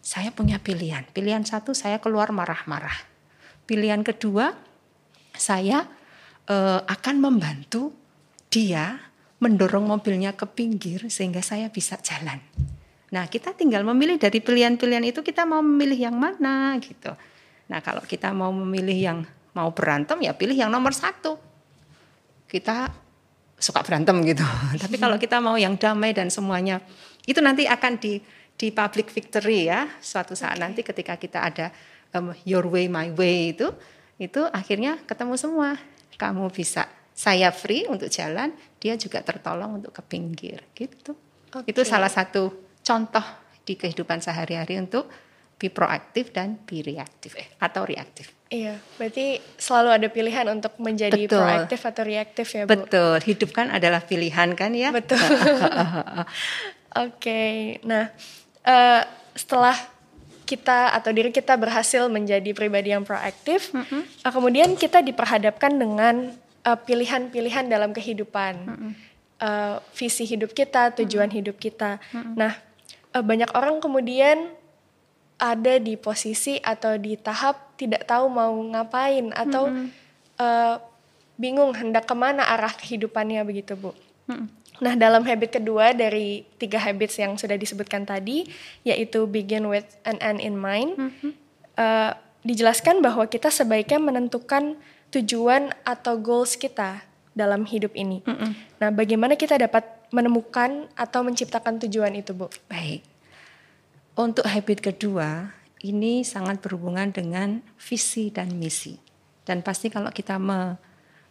saya 0.00 0.32
punya 0.32 0.56
pilihan. 0.60 1.04
Pilihan 1.12 1.44
satu 1.44 1.72
saya 1.76 2.00
keluar 2.00 2.32
marah-marah. 2.32 2.96
Pilihan 3.64 4.04
kedua 4.04 4.52
saya 5.36 5.84
uh, 6.48 6.80
akan 6.84 7.16
membantu 7.20 7.92
dia 8.52 9.13
mendorong 9.44 9.84
mobilnya 9.84 10.32
ke 10.32 10.48
pinggir 10.48 11.12
sehingga 11.12 11.44
saya 11.44 11.68
bisa 11.68 12.00
jalan. 12.00 12.40
Nah, 13.12 13.28
kita 13.28 13.52
tinggal 13.52 13.84
memilih 13.84 14.16
dari 14.16 14.40
pilihan-pilihan 14.40 15.04
itu 15.04 15.20
kita 15.20 15.44
mau 15.44 15.60
memilih 15.60 16.08
yang 16.10 16.16
mana 16.16 16.80
gitu. 16.80 17.12
Nah, 17.68 17.84
kalau 17.84 18.00
kita 18.02 18.32
mau 18.32 18.50
memilih 18.50 18.96
yang 18.96 19.18
mau 19.54 19.70
berantem 19.70 20.18
ya 20.24 20.34
pilih 20.34 20.56
yang 20.56 20.72
nomor 20.72 20.90
satu. 20.90 21.38
Kita 22.48 22.90
suka 23.60 23.80
berantem 23.86 24.18
gitu. 24.26 24.42
Tapi 24.82 24.96
kalau 24.98 25.20
kita 25.20 25.38
mau 25.38 25.54
yang 25.54 25.78
damai 25.78 26.10
dan 26.10 26.28
semuanya 26.32 26.82
itu 27.24 27.38
nanti 27.38 27.64
akan 27.68 27.96
di 27.96 28.18
di 28.54 28.70
public 28.70 29.10
victory 29.10 29.66
ya 29.66 29.90
suatu 29.98 30.38
saat 30.38 30.54
okay. 30.54 30.62
nanti 30.62 30.80
ketika 30.86 31.18
kita 31.18 31.38
ada 31.42 31.66
um, 32.14 32.30
your 32.46 32.62
way 32.70 32.86
my 32.86 33.10
way 33.18 33.50
itu 33.50 33.70
itu 34.18 34.42
akhirnya 34.50 34.98
ketemu 35.06 35.34
semua. 35.38 35.78
Kamu 36.14 36.46
bisa 36.54 36.86
saya 37.14 37.54
free 37.54 37.86
untuk 37.86 38.10
jalan, 38.10 38.50
dia 38.82 38.98
juga 38.98 39.22
tertolong 39.22 39.78
untuk 39.78 39.94
ke 39.94 40.02
pinggir 40.02 40.66
gitu. 40.74 41.14
Okay. 41.54 41.70
Itu 41.70 41.86
salah 41.86 42.10
satu 42.10 42.74
contoh 42.82 43.22
di 43.62 43.78
kehidupan 43.78 44.18
sehari-hari 44.18 44.76
untuk 44.82 45.06
be 45.54 45.70
proaktif 45.70 46.34
dan 46.34 46.58
be 46.66 46.82
reaktif 46.82 47.38
eh, 47.38 47.46
atau 47.62 47.86
reaktif. 47.86 48.34
Iya, 48.50 48.76
berarti 48.98 49.38
selalu 49.56 49.90
ada 49.94 50.08
pilihan 50.10 50.46
untuk 50.50 50.74
menjadi 50.82 51.26
Betul. 51.26 51.40
proaktif 51.40 51.80
atau 51.86 52.02
reaktif 52.02 52.46
ya, 52.50 52.62
Bu? 52.66 52.70
Betul, 52.74 53.16
hidup 53.24 53.50
kan 53.54 53.70
adalah 53.70 54.02
pilihan 54.02 54.52
kan 54.58 54.74
ya. 54.74 54.90
Betul. 54.90 55.22
Oke, 57.06 57.78
nah 57.86 58.10
uh, 58.66 59.02
setelah 59.34 59.74
kita 60.44 60.92
atau 60.92 61.10
diri 61.10 61.32
kita 61.32 61.56
berhasil 61.56 62.04
menjadi 62.12 62.52
pribadi 62.52 62.92
yang 62.92 63.02
proaktif, 63.02 63.72
mm 63.72 63.84
-hmm. 63.88 64.02
kemudian 64.28 64.76
kita 64.76 65.00
diperhadapkan 65.00 65.72
dengan 65.80 66.36
eh, 66.64 66.78
pilihan-pilihan 66.78 67.68
uh, 67.68 67.70
dalam 67.70 67.90
kehidupan, 67.92 68.54
mm 68.64 68.74
-hmm. 68.74 68.92
uh, 69.44 69.76
visi 69.92 70.24
hidup 70.24 70.56
kita, 70.56 70.96
tujuan 70.96 71.28
mm 71.28 71.32
-hmm. 71.32 71.38
hidup 71.44 71.56
kita. 71.60 72.00
Mm 72.10 72.20
-hmm. 72.20 72.34
Nah, 72.34 72.52
uh, 73.12 73.24
banyak 73.24 73.50
orang 73.52 73.78
kemudian 73.78 74.50
ada 75.38 75.76
di 75.82 75.98
posisi 75.98 76.62
atau 76.62 76.96
di 76.96 77.18
tahap 77.18 77.76
tidak 77.76 78.06
tahu 78.06 78.30
mau 78.30 78.54
ngapain 78.54 79.34
atau 79.34 79.68
mm 79.68 79.74
-hmm. 79.74 79.88
uh, 80.40 80.76
bingung 81.34 81.74
hendak 81.74 82.06
ke 82.06 82.14
mana 82.14 82.46
arah 82.46 82.70
kehidupannya 82.70 83.42
begitu, 83.44 83.74
Bu. 83.74 83.92
Mm 84.30 84.34
-hmm. 84.34 84.48
Nah, 84.82 84.98
dalam 84.98 85.22
habit 85.22 85.62
kedua 85.62 85.94
dari 85.94 86.42
tiga 86.58 86.82
habits 86.82 87.14
yang 87.14 87.38
sudah 87.38 87.54
disebutkan 87.54 88.02
tadi, 88.02 88.42
yaitu 88.82 89.22
begin 89.30 89.70
with 89.70 89.86
an 90.02 90.18
end 90.18 90.42
in 90.42 90.58
mind, 90.58 90.98
mm 90.98 91.10
-hmm. 91.14 91.32
uh, 91.78 92.10
dijelaskan 92.42 92.98
bahwa 93.00 93.24
kita 93.30 93.48
sebaiknya 93.48 94.02
menentukan 94.02 94.74
tujuan 95.14 95.70
atau 95.86 96.18
goals 96.18 96.58
kita 96.58 97.06
dalam 97.34 97.62
hidup 97.66 97.94
ini. 97.94 98.22
Mm 98.26 98.34
-hmm. 98.34 98.50
Nah, 98.82 98.90
bagaimana 98.90 99.34
kita 99.38 99.58
dapat 99.58 99.86
menemukan 100.14 100.86
atau 100.94 101.26
menciptakan 101.26 101.82
tujuan 101.86 102.14
itu, 102.14 102.30
Bu? 102.34 102.46
Baik. 102.70 103.02
Untuk 104.14 104.46
habit 104.46 104.78
kedua, 104.78 105.50
ini 105.82 106.22
sangat 106.22 106.62
berhubungan 106.62 107.10
dengan 107.10 107.58
visi 107.76 108.30
dan 108.30 108.54
misi. 108.54 108.94
Dan 109.42 109.60
pasti 109.60 109.90
kalau 109.90 110.14
kita 110.14 110.38
me, 110.38 110.78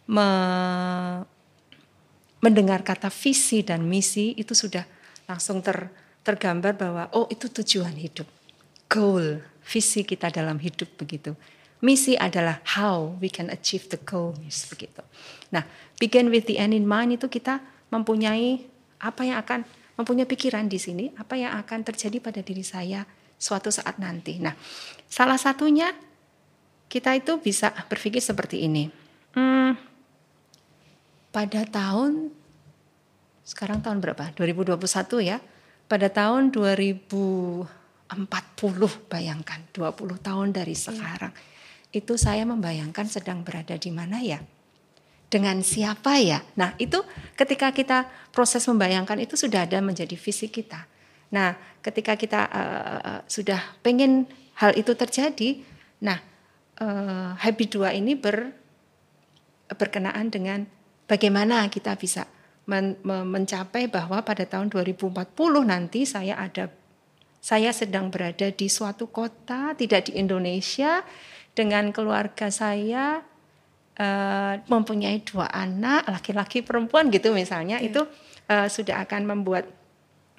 me 0.06 0.28
mendengar 2.44 2.84
kata 2.84 3.08
visi 3.08 3.64
dan 3.64 3.88
misi 3.88 4.36
itu 4.36 4.52
sudah 4.52 4.84
langsung 5.24 5.64
ter, 5.64 5.88
tergambar 6.20 6.76
bahwa 6.76 7.08
oh 7.16 7.24
itu 7.32 7.48
tujuan 7.48 7.96
hidup. 7.96 8.28
Goal, 8.92 9.40
visi 9.64 10.04
kita 10.04 10.28
dalam 10.28 10.60
hidup 10.60 10.92
begitu. 11.00 11.32
Misi 11.84 12.16
adalah 12.16 12.64
how 12.64 13.12
we 13.20 13.28
can 13.28 13.52
achieve 13.52 13.92
the 13.92 14.00
goals 14.00 14.64
begitu. 14.72 15.04
Nah, 15.52 15.68
begin 16.00 16.32
with 16.32 16.48
the 16.48 16.56
end 16.56 16.72
in 16.72 16.88
mind 16.88 17.20
itu 17.20 17.28
kita 17.28 17.60
mempunyai 17.92 18.64
apa 19.04 19.22
yang 19.28 19.36
akan 19.44 19.68
mempunyai 20.00 20.24
pikiran 20.24 20.64
di 20.64 20.80
sini, 20.80 21.12
apa 21.20 21.36
yang 21.36 21.52
akan 21.60 21.84
terjadi 21.84 22.24
pada 22.24 22.40
diri 22.40 22.64
saya 22.64 23.04
suatu 23.36 23.68
saat 23.68 24.00
nanti. 24.00 24.40
Nah, 24.40 24.56
salah 25.06 25.36
satunya 25.36 25.92
kita 26.88 27.12
itu 27.20 27.36
bisa 27.36 27.68
berpikir 27.86 28.24
seperti 28.24 28.64
ini. 28.64 28.88
Hmm, 29.36 29.76
pada 31.28 31.68
tahun 31.68 32.32
sekarang 33.44 33.84
tahun 33.84 34.00
berapa? 34.00 34.32
2021 34.32 34.80
ya. 35.20 35.36
Pada 35.84 36.08
tahun 36.08 36.48
2040 36.48 37.68
bayangkan 39.12 39.60
20 39.76 40.16
tahun 40.24 40.48
dari 40.56 40.72
iya. 40.72 40.80
sekarang. 40.88 41.32
Itu 41.94 42.18
saya 42.18 42.42
membayangkan 42.42 43.06
sedang 43.06 43.46
berada 43.46 43.78
di 43.78 43.94
mana 43.94 44.18
ya? 44.18 44.42
Dengan 45.30 45.62
siapa 45.62 46.18
ya? 46.18 46.42
Nah, 46.58 46.74
itu 46.82 46.98
ketika 47.38 47.70
kita 47.70 48.10
proses 48.34 48.66
membayangkan 48.66 49.22
itu 49.22 49.38
sudah 49.38 49.62
ada 49.62 49.78
menjadi 49.78 50.18
visi 50.18 50.50
kita. 50.50 50.90
Nah, 51.30 51.54
ketika 51.86 52.18
kita 52.18 52.40
uh, 52.50 53.18
sudah 53.30 53.78
pengen 53.86 54.26
hal 54.58 54.74
itu 54.74 54.94
terjadi, 54.94 55.62
nah 56.02 56.18
uh, 56.82 57.34
habit 57.38 57.74
dua 57.74 57.90
ini 57.94 58.14
ber, 58.14 58.54
berkenaan 59.70 60.30
dengan 60.30 60.66
bagaimana 61.10 61.66
kita 61.70 61.94
bisa 61.98 62.26
men, 62.66 62.98
mencapai 63.04 63.90
bahwa 63.90 64.22
pada 64.22 64.46
tahun 64.46 64.70
2040 64.70 65.34
nanti 65.66 66.06
saya 66.08 66.38
ada 66.38 66.70
saya 67.44 67.76
sedang 67.76 68.08
berada 68.08 68.48
di 68.48 68.72
suatu 68.72 69.12
kota 69.12 69.76
tidak 69.76 70.08
di 70.08 70.16
Indonesia 70.16 71.04
dengan 71.54 71.94
keluarga 71.94 72.50
saya 72.50 73.22
uh, 73.98 74.54
mempunyai 74.66 75.22
dua 75.22 75.48
anak 75.50 76.06
laki-laki 76.10 76.60
perempuan 76.66 77.08
gitu 77.08 77.30
misalnya 77.30 77.78
yeah. 77.78 77.88
itu 77.88 78.02
uh, 78.50 78.66
sudah 78.66 79.06
akan 79.06 79.30
membuat 79.30 79.70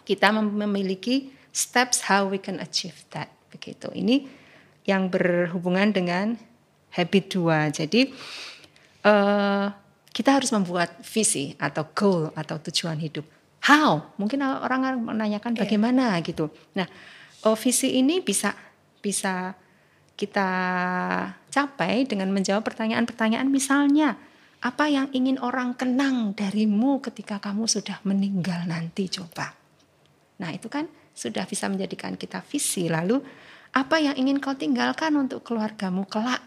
kita 0.03 0.29
memiliki 0.35 1.33
steps 1.55 2.05
how 2.05 2.27
we 2.27 2.37
can 2.37 2.59
achieve 2.59 2.99
that 3.15 3.31
begitu 3.49 3.87
ini 3.95 4.27
yang 4.85 5.09
berhubungan 5.09 5.95
dengan 5.95 6.35
habit 6.93 7.31
dua 7.31 7.71
jadi 7.71 8.11
uh, 9.07 9.71
kita 10.15 10.31
harus 10.31 10.47
membuat 10.55 10.95
visi 11.03 11.51
atau 11.59 11.91
goal 11.91 12.31
atau 12.39 12.55
tujuan 12.55 12.95
hidup. 13.03 13.27
How? 13.67 14.15
Mungkin 14.15 14.39
orang 14.39 15.03
menanyakan 15.03 15.59
iya. 15.59 15.67
bagaimana 15.67 16.15
yeah. 16.15 16.23
gitu. 16.23 16.47
Nah, 16.79 16.87
oh, 17.43 17.59
visi 17.59 17.99
ini 17.99 18.23
bisa 18.23 18.55
bisa 19.03 19.51
kita 20.15 20.49
capai 21.51 22.07
dengan 22.07 22.31
menjawab 22.31 22.63
pertanyaan-pertanyaan 22.63 23.51
misalnya 23.51 24.15
apa 24.63 24.87
yang 24.89 25.11
ingin 25.11 25.37
orang 25.43 25.75
kenang 25.75 26.33
darimu 26.33 27.03
ketika 27.03 27.37
kamu 27.37 27.67
sudah 27.69 28.01
meninggal 28.07 28.65
nanti 28.65 29.11
coba. 29.11 29.53
Nah, 30.41 30.49
itu 30.55 30.71
kan 30.71 30.89
sudah 31.13 31.45
bisa 31.45 31.69
menjadikan 31.69 32.17
kita 32.17 32.41
visi. 32.41 32.89
Lalu 32.89 33.21
apa 33.75 34.01
yang 34.01 34.15
ingin 34.17 34.41
kau 34.41 34.55
tinggalkan 34.57 35.13
untuk 35.19 35.45
keluargamu 35.45 36.07
kelak 36.09 36.41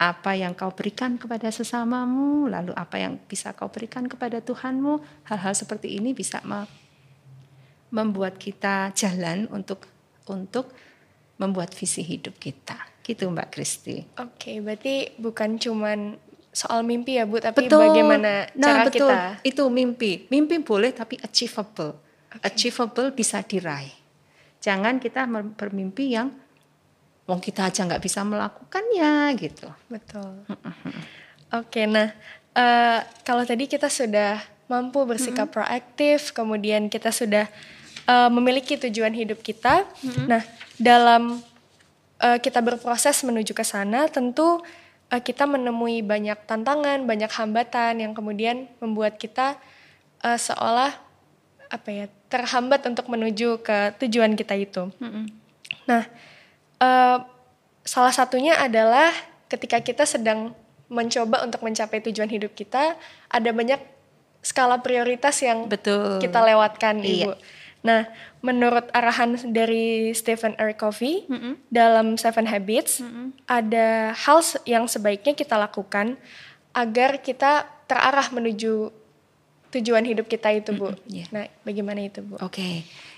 apa 0.00 0.32
yang 0.32 0.56
kau 0.56 0.72
berikan 0.72 1.20
kepada 1.20 1.52
sesamamu, 1.52 2.48
lalu 2.48 2.72
apa 2.72 2.96
yang 2.96 3.20
bisa 3.28 3.52
kau 3.52 3.68
berikan 3.68 4.08
kepada 4.08 4.40
Tuhanmu. 4.40 4.96
Hal-hal 5.28 5.52
seperti 5.52 6.00
ini 6.00 6.16
bisa 6.16 6.40
membuat 7.92 8.40
kita 8.40 8.96
jalan 8.96 9.44
untuk 9.52 9.84
untuk 10.24 10.72
membuat 11.40 11.72
visi 11.72 12.04
hidup 12.04 12.36
kita. 12.36 12.76
Gitu 13.00 13.24
Mbak 13.24 13.48
Kristi. 13.48 14.04
Oke, 14.20 14.60
berarti 14.60 15.16
bukan 15.16 15.56
cuman 15.56 16.20
soal 16.52 16.84
mimpi 16.84 17.16
ya 17.16 17.24
Bu, 17.24 17.40
tapi 17.40 17.66
betul. 17.66 17.80
bagaimana 17.80 18.44
nah, 18.52 18.66
cara 18.68 18.82
betul. 18.86 19.08
kita. 19.08 19.18
Itu 19.42 19.62
mimpi. 19.72 20.28
Mimpi 20.28 20.60
boleh 20.60 20.92
tapi 20.92 21.16
achievable. 21.24 21.96
Okay. 22.28 22.44
Achievable 22.44 23.10
bisa 23.16 23.40
diraih. 23.40 23.90
Jangan 24.60 25.00
kita 25.00 25.24
bermimpi 25.56 26.12
yang 26.12 26.28
wong 27.24 27.40
kita 27.40 27.72
aja 27.72 27.88
nggak 27.88 28.04
bisa 28.04 28.20
melakukannya 28.20 29.32
gitu. 29.40 29.72
Betul. 29.88 30.44
Oke, 31.58 31.88
nah 31.88 32.12
uh, 32.54 33.00
kalau 33.24 33.42
tadi 33.48 33.66
kita 33.66 33.88
sudah 33.88 34.38
mampu 34.70 35.02
bersikap 35.02 35.48
mm 35.48 35.50
-hmm. 35.50 35.56
proaktif, 35.56 36.18
kemudian 36.36 36.86
kita 36.92 37.10
sudah 37.10 37.48
uh, 38.10 38.28
memiliki 38.34 38.74
tujuan 38.74 39.14
hidup 39.14 39.38
kita. 39.40 39.86
Mm 40.02 40.10
-hmm. 40.10 40.26
Nah, 40.26 40.42
dalam 40.74 41.22
uh, 42.18 42.38
kita 42.42 42.58
berproses 42.58 43.22
menuju 43.22 43.54
ke 43.54 43.62
sana, 43.62 44.10
tentu 44.10 44.58
uh, 45.14 45.20
kita 45.22 45.46
menemui 45.46 46.02
banyak 46.02 46.38
tantangan, 46.50 47.06
banyak 47.06 47.30
hambatan 47.30 48.02
yang 48.02 48.12
kemudian 48.12 48.66
membuat 48.82 49.14
kita 49.22 49.54
uh, 50.26 50.38
seolah 50.38 50.90
apa 51.70 51.88
ya 51.94 52.06
terhambat 52.26 52.82
untuk 52.90 53.06
menuju 53.06 53.62
ke 53.62 53.94
tujuan 54.02 54.34
kita 54.34 54.58
itu. 54.58 54.90
Mm 54.98 55.10
-hmm. 55.10 55.24
Nah 55.86 56.02
uh, 56.82 57.18
salah 57.86 58.14
satunya 58.14 58.58
adalah 58.58 59.14
ketika 59.46 59.78
kita 59.78 60.02
sedang 60.02 60.54
mencoba 60.90 61.46
untuk 61.46 61.62
mencapai 61.62 62.02
tujuan 62.10 62.26
hidup 62.26 62.50
kita, 62.58 62.98
ada 63.30 63.50
banyak 63.54 63.78
skala 64.42 64.82
prioritas 64.82 65.38
yang 65.38 65.70
Betul. 65.70 66.18
kita 66.18 66.42
lewatkan, 66.42 66.98
iya. 67.06 67.30
Ibu. 67.30 67.59
Nah, 67.80 68.04
menurut 68.44 68.92
arahan 68.92 69.40
dari 69.56 70.12
Stephen 70.12 70.52
R. 70.60 70.76
Covey 70.76 71.24
mm 71.24 71.38
-hmm. 71.38 71.54
dalam 71.72 72.20
Seven 72.20 72.44
Habits, 72.44 73.00
mm 73.00 73.08
-hmm. 73.08 73.26
ada 73.48 74.12
hal 74.12 74.44
yang 74.68 74.84
sebaiknya 74.84 75.32
kita 75.32 75.56
lakukan 75.56 76.20
agar 76.76 77.24
kita 77.24 77.64
terarah 77.88 78.28
menuju 78.30 78.92
tujuan 79.72 80.04
hidup 80.04 80.28
kita 80.28 80.52
itu, 80.52 80.76
Bu. 80.76 80.92
Mm 80.92 80.96
-hmm. 80.96 81.08
yeah. 81.08 81.28
Nah, 81.32 81.44
bagaimana 81.64 82.00
itu, 82.04 82.20
Bu? 82.20 82.36
Oke, 82.36 82.60
okay. 82.60 82.74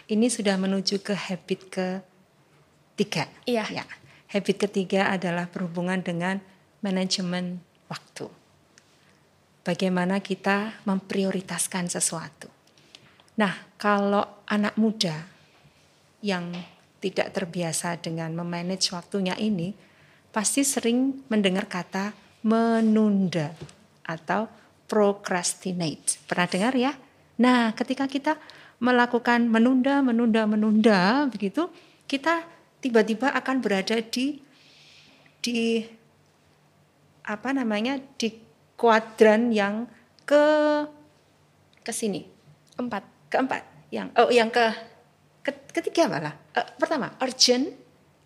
ini 0.07 0.31
sudah 0.31 0.55
menuju 0.55 1.03
ke 1.03 1.15
habit 1.17 1.61
ke 1.67 1.87
Tiga. 2.93 3.25
Iya. 3.49 3.65
Ya. 3.73 3.85
Habit 4.33 4.69
ketiga 4.69 5.13
adalah 5.13 5.49
berhubungan 5.49 6.01
dengan 6.05 6.41
manajemen 6.85 7.61
waktu. 7.89 8.29
Bagaimana 9.63 10.21
kita 10.21 10.83
memprioritaskan 10.85 11.89
sesuatu. 11.89 12.51
Nah, 13.39 13.55
kalau 13.83 14.23
anak 14.47 14.79
muda 14.79 15.27
yang 16.23 16.55
tidak 17.03 17.35
terbiasa 17.35 17.99
dengan 17.99 18.31
memanage 18.31 18.95
waktunya 18.95 19.35
ini, 19.35 19.75
pasti 20.31 20.63
sering 20.63 21.27
mendengar 21.27 21.67
kata 21.67 22.15
menunda 22.47 23.51
atau 24.07 24.47
procrastinate. 24.87 26.23
Pernah 26.31 26.47
dengar 26.47 26.75
ya? 26.79 26.95
Nah, 27.43 27.75
ketika 27.75 28.07
kita 28.07 28.39
melakukan 28.79 29.51
menunda, 29.51 29.99
menunda, 29.99 30.47
menunda, 30.47 31.27
begitu, 31.27 31.67
kita 32.07 32.47
tiba-tiba 32.79 33.35
akan 33.35 33.59
berada 33.59 33.99
di 33.99 34.39
di 35.43 35.83
apa 37.27 37.51
namanya 37.51 37.99
di 38.15 38.31
kuadran 38.79 39.51
yang 39.51 39.91
ke 40.23 40.47
ke 41.83 41.91
sini 41.91 42.23
Empat. 42.79 43.03
keempat 43.27 43.72
yang 43.93 44.09
oh 44.17 44.33
yang 44.33 44.49
ke, 44.49 44.65
ke- 45.45 45.69
ketiga 45.71 46.09
malah 46.09 46.35
Eh, 46.53 46.67
pertama 46.81 47.13
urgent 47.21 47.73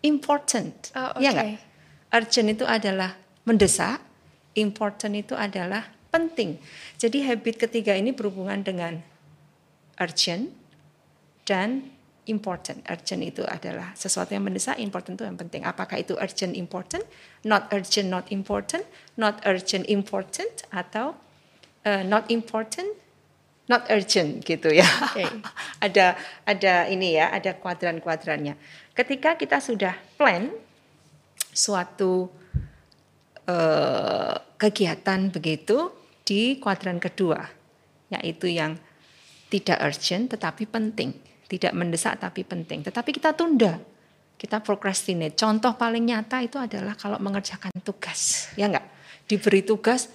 important 0.03 0.91
Oh, 0.95 1.15
ya 1.19 1.31
oke. 1.31 1.35
nggak 1.35 1.47
urgent 2.17 2.47
itu 2.51 2.65
adalah 2.67 3.11
mendesak 3.43 3.99
important 4.55 5.13
itu 5.15 5.35
adalah 5.35 5.83
penting 6.11 6.59
jadi 6.95 7.31
habit 7.31 7.67
ketiga 7.67 7.95
ini 7.95 8.11
berhubungan 8.15 8.63
dengan 8.63 8.99
urgent 9.99 10.51
dan 11.47 11.97
important. 12.27 12.83
Urgent 12.91 13.23
itu 13.23 13.41
adalah 13.47 13.95
sesuatu 13.95 14.35
yang 14.35 14.43
mendesak, 14.43 14.75
important 14.83 15.15
itu 15.15 15.23
yang 15.23 15.39
penting. 15.39 15.63
Apakah 15.63 15.95
itu 16.03 16.13
urgent 16.19 16.53
important, 16.59 17.07
not 17.47 17.71
urgent 17.71 18.11
not 18.11 18.27
important, 18.29 18.83
not 19.15 19.39
urgent 19.47 19.87
important 19.87 20.67
atau 20.75 21.15
uh, 21.87 22.03
not 22.03 22.27
important 22.27 22.91
not 23.67 23.87
urgent 23.91 24.41
gitu 24.43 24.71
ya. 24.71 24.87
Oke. 25.11 25.27
ada 25.85 26.15
ada 26.47 26.73
ini 26.87 27.19
ya, 27.19 27.31
ada 27.31 27.55
kuadran-kuadrannya. 27.55 28.55
Ketika 28.95 29.35
kita 29.37 29.61
sudah 29.61 29.93
plan 30.17 30.49
suatu 31.51 32.31
eh, 33.45 34.35
kegiatan 34.57 35.29
begitu 35.29 35.93
di 36.23 36.57
kuadran 36.57 36.97
kedua, 36.97 37.39
yaitu 38.11 38.49
yang 38.51 38.75
tidak 39.47 39.79
urgent 39.83 40.31
tetapi 40.33 40.67
penting, 40.67 41.15
tidak 41.47 41.71
mendesak 41.71 42.19
tapi 42.19 42.43
penting, 42.43 42.83
tetapi 42.83 43.15
kita 43.15 43.31
tunda, 43.31 43.79
kita 44.35 44.59
procrastinate. 44.59 45.39
Contoh 45.39 45.75
paling 45.79 46.03
nyata 46.03 46.43
itu 46.43 46.59
adalah 46.59 46.95
kalau 46.99 47.15
mengerjakan 47.19 47.71
tugas, 47.79 48.51
ya 48.59 48.67
enggak? 48.67 48.83
Diberi 49.27 49.63
tugas, 49.63 50.11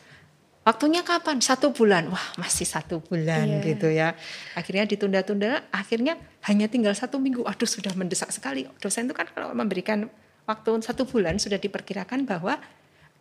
waktunya 0.62 1.02
kapan? 1.02 1.42
Satu 1.42 1.70
bulan, 1.70 2.06
wah 2.08 2.26
masih 2.38 2.66
satu 2.66 3.02
bulan 3.02 3.46
Iya. 3.46 3.60
gitu 3.66 3.88
ya. 3.90 4.14
Akhirnya 4.54 4.86
ditunda-tunda, 4.86 5.66
akhirnya 5.70 6.18
hanya 6.46 6.66
tinggal 6.66 6.94
satu 6.94 7.18
minggu. 7.18 7.42
Aduh 7.44 7.66
sudah 7.66 7.92
mendesak 7.98 8.30
sekali. 8.30 8.66
Dosen 8.78 9.06
itu 9.06 9.14
kan 9.14 9.26
kalau 9.30 9.50
memberikan 9.52 10.06
waktu 10.46 10.70
satu 10.82 11.06
bulan 11.06 11.38
sudah 11.38 11.58
diperkirakan 11.58 12.26
bahwa 12.26 12.58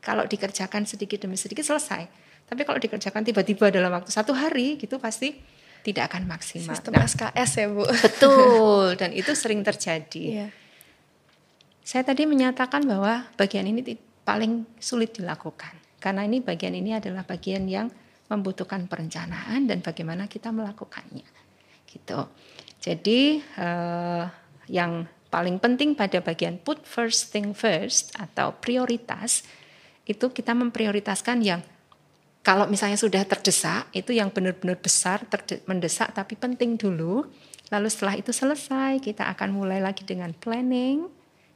kalau 0.01 0.25
dikerjakan 0.25 0.85
sedikit 0.85 1.21
demi 1.21 1.37
sedikit 1.37 1.61
selesai. 1.61 2.09
Tapi 2.49 2.61
kalau 2.65 2.81
dikerjakan 2.81 3.21
tiba-tiba 3.21 3.69
dalam 3.69 3.93
waktu 3.93 4.09
satu 4.09 4.33
hari 4.33 4.75
gitu 4.75 4.97
pasti 4.97 5.37
tidak 5.81 6.13
akan 6.13 6.25
maksimal. 6.29 6.73
Sistem 6.73 6.93
Nah, 6.93 7.05
SKS 7.05 7.51
ya 7.57 7.67
Bu. 7.69 7.85
betul 7.85 8.85
dan 9.01 9.13
itu 9.13 9.33
sering 9.33 9.61
terjadi. 9.61 10.23
Iya. 10.25 10.47
Saya 11.81 12.05
tadi 12.05 12.29
menyatakan 12.29 12.85
bahwa 12.85 13.25
bagian 13.35 13.65
ini 13.65 13.97
paling 14.21 14.65
sulit 14.77 15.17
dilakukan 15.17 15.73
karena 16.01 16.25
ini 16.25 16.41
bagian 16.41 16.73
ini 16.73 16.97
adalah 16.97 17.21
bagian 17.21 17.69
yang 17.69 17.87
membutuhkan 18.27 18.89
perencanaan 18.89 19.69
dan 19.69 19.85
bagaimana 19.85 20.25
kita 20.25 20.49
melakukannya. 20.49 21.27
Gitu. 21.85 22.19
Jadi 22.81 23.37
eh, 23.37 24.25
yang 24.71 25.05
paling 25.29 25.61
penting 25.61 25.93
pada 25.93 26.19
bagian 26.19 26.57
put 26.59 26.81
first 26.83 27.29
thing 27.29 27.55
first 27.55 28.11
atau 28.19 28.57
prioritas 28.57 29.47
itu 30.03 30.27
kita 30.33 30.51
memprioritaskan 30.51 31.39
yang 31.39 31.61
kalau 32.41 32.65
misalnya 32.65 32.97
sudah 32.97 33.21
terdesak 33.23 33.87
itu 33.93 34.11
yang 34.11 34.33
benar-benar 34.33 34.75
besar 34.81 35.23
mendesak 35.69 36.11
tapi 36.11 36.35
penting 36.35 36.75
dulu 36.75 37.23
lalu 37.71 37.87
setelah 37.87 38.19
itu 38.19 38.35
selesai 38.35 38.99
kita 38.99 39.29
akan 39.31 39.55
mulai 39.55 39.79
lagi 39.79 40.03
dengan 40.03 40.35
planning 40.35 41.07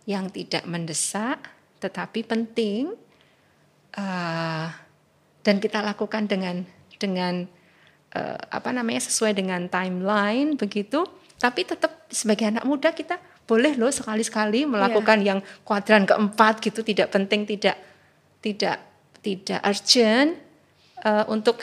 yang 0.07 0.31
tidak 0.31 0.63
mendesak 0.63 1.43
tetapi 1.83 2.23
penting 2.23 2.95
eh, 3.95 4.65
dan 5.45 5.55
kita 5.61 5.79
lakukan 5.85 6.25
dengan 6.25 6.65
dengan 6.97 7.45
eh, 8.15 8.39
apa 8.49 8.69
namanya 8.71 9.05
sesuai 9.05 9.35
dengan 9.35 9.67
timeline 9.69 10.57
begitu. 10.57 11.05
Tapi 11.35 11.67
tetap 11.67 12.07
sebagai 12.07 12.47
anak 12.47 12.63
muda 12.63 12.95
kita 12.95 13.19
boleh 13.45 13.75
loh 13.75 13.91
sekali-sekali 13.91 14.65
melakukan 14.65 15.21
yang 15.21 15.39
kuadran 15.67 16.07
keempat 16.07 16.63
gitu. 16.63 16.81
Tidak 16.81 17.11
penting 17.11 17.45
tidak 17.45 17.77
tidak 18.41 18.81
tidak 19.21 19.59
urgent 19.61 20.39
eh, 21.03 21.25
untuk 21.29 21.61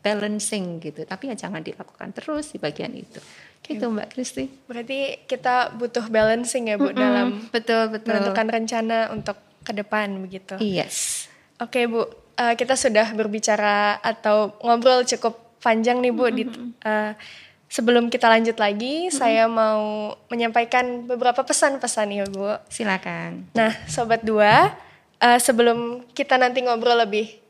balancing 0.00 0.80
gitu. 0.80 1.04
Tapi 1.04 1.34
ya 1.34 1.36
jangan 1.36 1.60
dilakukan 1.60 2.14
terus 2.16 2.54
di 2.54 2.58
bagian 2.62 2.94
itu. 2.96 3.20
Gitu 3.58 3.84
Mbak 3.84 4.08
Kristi 4.14 4.46
Berarti 4.70 5.28
kita 5.28 5.76
butuh 5.76 6.06
balancing 6.08 6.72
ya 6.72 6.80
Bu 6.80 6.94
dalam 6.94 7.50
betul 7.52 7.92
betul. 7.92 8.16
menentukan 8.16 8.46
rencana 8.48 9.12
untuk 9.12 9.36
ke 9.66 9.76
depan 9.76 10.14
begitu. 10.24 10.56
yes 10.62 11.27
Oke 11.58 11.90
Bu, 11.90 12.06
Eh, 12.38 12.54
kita 12.54 12.78
sudah 12.78 13.10
berbicara 13.18 13.98
atau 13.98 14.54
ngobrol 14.62 15.02
cukup 15.02 15.58
panjang 15.58 15.98
nih 15.98 16.14
Bu. 16.14 16.30
Di, 16.30 16.46
eh, 16.86 17.18
sebelum 17.66 18.06
kita 18.14 18.30
lanjut 18.30 18.54
lagi, 18.62 19.10
saya 19.10 19.50
mau 19.50 20.14
menyampaikan 20.30 21.02
beberapa 21.10 21.42
pesan-pesan 21.42 22.14
ya 22.14 22.24
Bu. 22.30 22.62
silakan 22.70 23.50
Nah, 23.58 23.74
sobat 23.90 24.22
dua, 24.22 24.70
eh, 25.18 25.42
sebelum 25.42 26.06
kita 26.14 26.38
nanti 26.38 26.62
ngobrol 26.62 27.02
lebih 27.02 27.42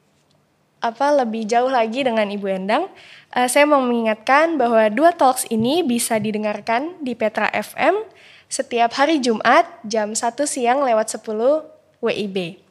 apa 0.80 1.20
lebih 1.20 1.44
jauh 1.44 1.68
lagi 1.68 2.00
dengan 2.00 2.24
Ibu 2.24 2.48
Endang, 2.48 2.88
eh, 3.36 3.44
saya 3.44 3.68
mau 3.68 3.84
mengingatkan 3.84 4.56
bahwa 4.56 4.88
dua 4.88 5.12
talks 5.12 5.44
ini 5.52 5.84
bisa 5.84 6.16
didengarkan 6.16 6.96
di 7.04 7.12
Petra 7.12 7.52
FM 7.52 8.08
setiap 8.48 8.96
hari 8.96 9.20
Jumat 9.20 9.68
jam 9.84 10.16
1 10.16 10.48
siang 10.48 10.80
lewat 10.80 11.12
10 11.12 11.68
WIB. 12.00 12.67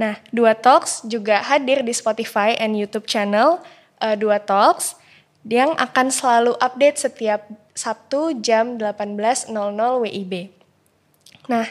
Nah, 0.00 0.16
dua 0.32 0.56
talks 0.56 1.04
juga 1.04 1.44
hadir 1.44 1.84
di 1.84 1.92
Spotify 1.92 2.56
and 2.56 2.72
YouTube 2.72 3.04
channel 3.04 3.60
eh, 4.00 4.16
dua 4.16 4.40
talks 4.40 4.96
yang 5.44 5.76
akan 5.76 6.08
selalu 6.08 6.56
update 6.56 6.96
setiap 6.96 7.44
Sabtu 7.76 8.40
jam 8.40 8.80
18.00 8.80 9.52
WIB. 9.76 10.52
Nah, 11.52 11.68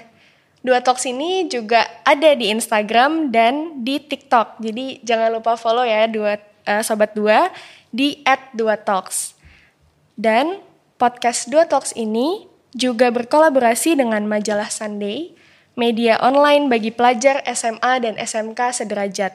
dua 0.62 0.86
talks 0.86 1.10
ini 1.10 1.50
juga 1.50 1.90
ada 2.06 2.38
di 2.38 2.54
Instagram 2.54 3.34
dan 3.34 3.82
di 3.82 3.98
TikTok. 3.98 4.62
Jadi 4.62 5.02
jangan 5.02 5.34
lupa 5.34 5.58
follow 5.58 5.86
ya 5.86 6.06
dua 6.06 6.38
eh, 6.70 6.82
sobat 6.86 7.18
dua 7.18 7.50
di 7.90 8.22
@dua_talks. 8.54 9.34
Dan 10.20 10.62
podcast 11.00 11.48
Dua 11.48 11.64
Talks 11.64 11.96
ini 11.96 12.46
juga 12.76 13.08
berkolaborasi 13.10 13.98
dengan 13.98 14.28
majalah 14.28 14.68
Sunday, 14.68 15.32
media 15.80 16.20
online 16.20 16.68
bagi 16.68 16.92
pelajar 16.92 17.40
SMA 17.48 18.04
dan 18.04 18.20
SMK 18.20 18.84
sederajat. 18.84 19.32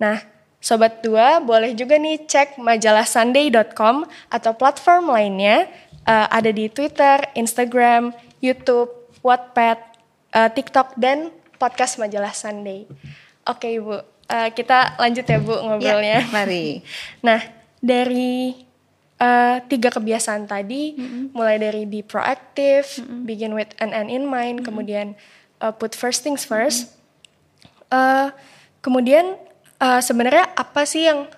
Nah, 0.00 0.24
Sobat 0.62 1.04
Dua 1.04 1.42
boleh 1.44 1.76
juga 1.76 2.00
nih 2.00 2.24
cek 2.24 2.56
majalah 2.56 3.04
sunday.com 3.04 4.08
atau 4.32 4.52
platform 4.56 5.12
lainnya 5.12 5.68
eh, 6.08 6.26
ada 6.32 6.48
di 6.48 6.72
Twitter, 6.72 7.20
Instagram, 7.36 8.16
YouTube, 8.40 8.88
Wattpad, 9.20 9.78
eh, 10.32 10.50
TikTok, 10.54 10.96
dan 10.96 11.34
podcast 11.58 11.98
majalah 11.98 12.30
Sunday. 12.30 12.86
Oke 13.46 13.74
Ibu, 13.74 14.02
eh, 14.30 14.48
kita 14.54 14.98
lanjut 15.02 15.26
ya 15.26 15.38
Bu 15.42 15.54
ngobrolnya. 15.60 16.22
Ya, 16.22 16.30
mari 16.30 16.82
Nah, 17.26 17.42
dari 17.82 18.54
eh, 19.18 19.56
tiga 19.66 19.90
kebiasaan 19.90 20.46
tadi, 20.46 20.94
mulai 21.34 21.58
dari 21.58 21.86
be 21.90 22.06
proactive, 22.06 23.02
begin 23.26 23.54
with 23.54 23.70
an 23.82 23.90
end 23.90 24.10
in 24.14 24.30
mind, 24.30 24.62
kemudian 24.62 25.18
eh, 25.62 25.74
put 25.78 25.94
first 25.94 26.26
things 26.26 26.42
first. 26.42 26.90
Eh, 27.88 28.28
kemudian 28.82 29.38
eh, 29.78 30.00
sebenarnya 30.02 30.50
apa 30.58 30.82
sih 30.82 31.06
yang 31.06 31.30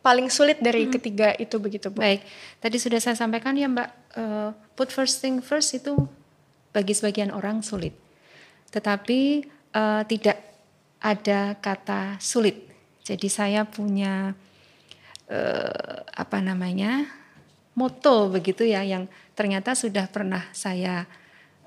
paling 0.00 0.30
sulit 0.30 0.62
dari 0.62 0.86
ketiga 0.86 1.34
itu 1.34 1.58
begitu 1.58 1.90
Bu? 1.90 1.98
Baik, 1.98 2.22
tadi 2.62 2.78
sudah 2.78 3.02
saya 3.02 3.18
sampaikan 3.18 3.58
ya 3.58 3.66
Mbak, 3.68 3.88
eh, 4.16 4.50
put 4.78 4.88
first 4.88 5.20
thing 5.20 5.42
first 5.44 5.74
itu 5.76 5.98
bagi 6.70 6.94
sebagian 6.94 7.34
orang 7.34 7.60
sulit. 7.60 7.92
Tetapi 8.70 9.20
eh, 9.74 10.02
tidak 10.08 10.38
ada 11.02 11.58
kata 11.58 12.16
sulit. 12.22 12.70
Jadi 13.02 13.28
saya 13.30 13.66
punya 13.66 14.34
eh, 15.26 15.98
apa 16.06 16.38
namanya 16.38 17.06
moto 17.76 18.32
begitu 18.32 18.64
ya 18.64 18.80
yang 18.86 19.04
ternyata 19.36 19.76
sudah 19.76 20.08
pernah 20.08 20.48
saya 20.56 21.04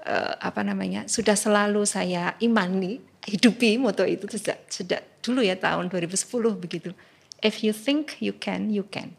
eh, 0.05 0.33
apa 0.39 0.61
namanya 0.63 1.07
sudah 1.07 1.35
selalu 1.35 1.83
saya 1.83 2.35
imani 2.39 2.99
hidupi 3.25 3.75
moto 3.75 4.07
itu 4.07 4.25
sejak 4.31 4.65
sejak 4.71 5.01
dulu 5.19 5.43
ya 5.43 5.59
tahun 5.59 5.91
2010 5.91 6.15
begitu. 6.55 6.91
If 7.39 7.63
you 7.63 7.71
think 7.71 8.19
you 8.19 8.35
can, 8.35 8.67
you 8.71 8.83
can. 8.87 9.15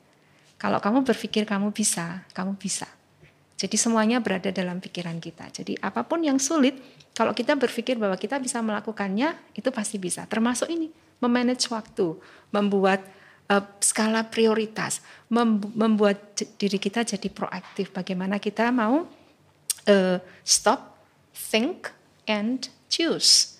Kalau 0.60 0.76
kamu 0.76 1.08
berpikir 1.08 1.48
kamu 1.48 1.72
bisa, 1.72 2.28
kamu 2.36 2.60
bisa. 2.60 2.84
Jadi 3.56 3.76
semuanya 3.76 4.20
berada 4.20 4.52
dalam 4.52 4.80
pikiran 4.80 5.16
kita. 5.20 5.48
Jadi 5.52 5.76
apa 5.80 6.04
pun 6.04 6.20
yang 6.20 6.36
sulit, 6.36 6.76
kalau 7.16 7.32
kita 7.32 7.56
berpikir 7.56 7.96
bahwa 7.96 8.16
kita 8.16 8.36
bisa 8.40 8.60
melakukannya, 8.60 9.36
itu 9.56 9.68
pasti 9.72 9.96
bisa. 9.96 10.24
Termasuk 10.28 10.68
ini, 10.68 10.92
memanage 11.20 11.68
waktu, 11.72 12.16
membuat 12.52 13.04
eh, 13.48 13.64
skala 13.80 14.28
prioritas, 14.28 15.00
mem- 15.32 15.72
membuat 15.76 16.36
diri 16.60 16.76
kita 16.76 17.04
jadi 17.04 17.28
proaktif. 17.32 17.92
Bagaimana 17.92 18.36
kita 18.36 18.68
mau 18.68 19.08
eh, 19.90 20.16
stop, 20.46 21.02
think, 21.34 21.90
and 22.30 22.70
choose. 22.86 23.58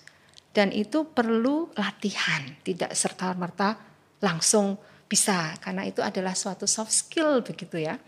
Dan 0.51 0.71
itu 0.71 1.07
perlu 1.07 1.71
latihan, 1.75 2.43
tidak 2.63 2.91
serta-merta 2.95 3.79
langsung 4.23 4.75
bisa 5.07 5.55
karena 5.59 5.83
itu 5.83 5.99
adalah 5.99 6.31
suatu 6.31 6.63
soft 6.63 6.91
skill 6.91 7.43
begitu 7.43 7.83
ya. 7.83 7.99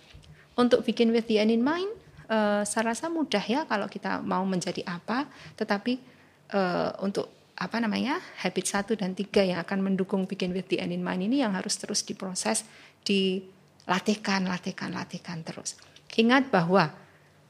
Untuk 0.56 0.88
bikin 0.88 1.12
with 1.12 1.28
the 1.28 1.40
end 1.40 1.52
in 1.52 1.64
mind, 1.64 1.90
uh, 2.32 2.64
saya 2.64 2.96
rasa 2.96 3.12
mudah 3.12 3.42
ya 3.44 3.68
kalau 3.68 3.88
kita 3.88 4.24
mau 4.24 4.44
menjadi 4.48 4.84
apa, 4.88 5.28
tetapi 5.60 6.00
uh, 6.56 6.96
untuk 7.04 7.28
apa 7.54 7.78
namanya 7.80 8.20
habit 8.44 8.66
satu 8.66 8.94
dan 8.96 9.16
tiga 9.16 9.44
yang 9.44 9.62
akan 9.62 9.94
mendukung 9.94 10.26
bikin 10.28 10.52
with 10.52 10.68
the 10.68 10.80
end 10.80 10.92
in 10.92 11.04
mind 11.04 11.24
ini 11.24 11.42
yang 11.44 11.56
harus 11.56 11.76
terus 11.80 12.04
diproses, 12.04 12.64
dilatihkan, 13.08 14.48
latihkan, 14.48 14.92
latihkan 14.92 15.42
terus. 15.48 15.80
Ingat 16.14 16.54
bahwa 16.54 16.94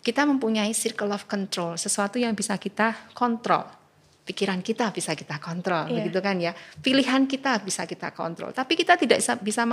kita 0.04 0.28
mempunyai 0.28 0.76
circle 0.76 1.16
of 1.16 1.26
control, 1.26 1.80
sesuatu 1.80 2.20
yang 2.20 2.36
bisa 2.36 2.60
kita 2.60 3.16
kontrol 3.16 3.84
pikiran 4.24 4.64
kita 4.64 4.96
bisa 4.96 5.14
kita 5.14 5.38
kontrol, 5.38 5.92
yeah. 5.92 6.00
begitu 6.00 6.20
kan 6.24 6.40
ya. 6.40 6.56
Pilihan 6.56 7.28
kita 7.28 7.60
bisa 7.60 7.84
kita 7.84 8.16
kontrol, 8.16 8.56
tapi 8.56 8.80
kita 8.80 8.96
tidak 8.96 9.20
bisa, 9.44 9.64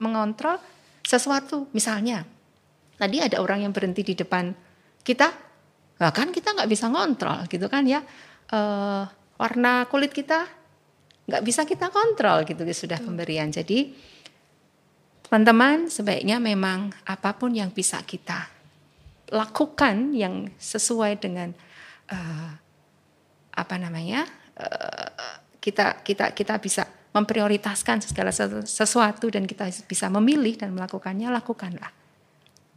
mengontrol 0.00 0.60
sesuatu. 1.00 1.72
Misalnya, 1.72 2.22
tadi 3.00 3.24
ada 3.24 3.40
orang 3.40 3.64
yang 3.64 3.72
berhenti 3.72 4.04
di 4.04 4.12
depan 4.12 4.52
kita, 5.00 5.32
bahkan 5.96 6.28
kita 6.28 6.52
nggak 6.52 6.68
bisa 6.68 6.92
ngontrol, 6.92 7.48
gitu 7.48 7.66
kan 7.72 7.88
ya. 7.88 8.04
Uh, 8.52 9.08
warna 9.40 9.88
kulit 9.90 10.12
kita 10.12 10.44
nggak 11.26 11.42
bisa 11.42 11.64
kita 11.64 11.88
kontrol, 11.88 12.44
gitu 12.44 12.62
sudah 12.68 13.00
pemberian. 13.00 13.48
Jadi 13.48 13.96
teman-teman 15.26 15.90
sebaiknya 15.90 16.38
memang 16.38 16.92
apa 17.08 17.34
pun 17.34 17.50
yang 17.50 17.72
bisa 17.74 17.98
kita 18.06 18.55
lakukan 19.30 20.14
yang 20.14 20.50
sesuai 20.58 21.18
dengan 21.18 21.50
uh, 22.10 22.50
apa 23.56 23.74
namanya 23.80 24.28
uh, 24.60 25.42
kita 25.58 26.04
kita 26.06 26.30
kita 26.36 26.62
bisa 26.62 26.86
memprioritaskan 27.16 28.04
segala 28.04 28.30
sesuatu 28.62 29.26
dan 29.32 29.48
kita 29.48 29.66
bisa 29.88 30.06
memilih 30.12 30.54
dan 30.60 30.70
melakukannya 30.76 31.32
lakukanlah 31.32 31.90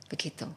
begitu 0.09 0.47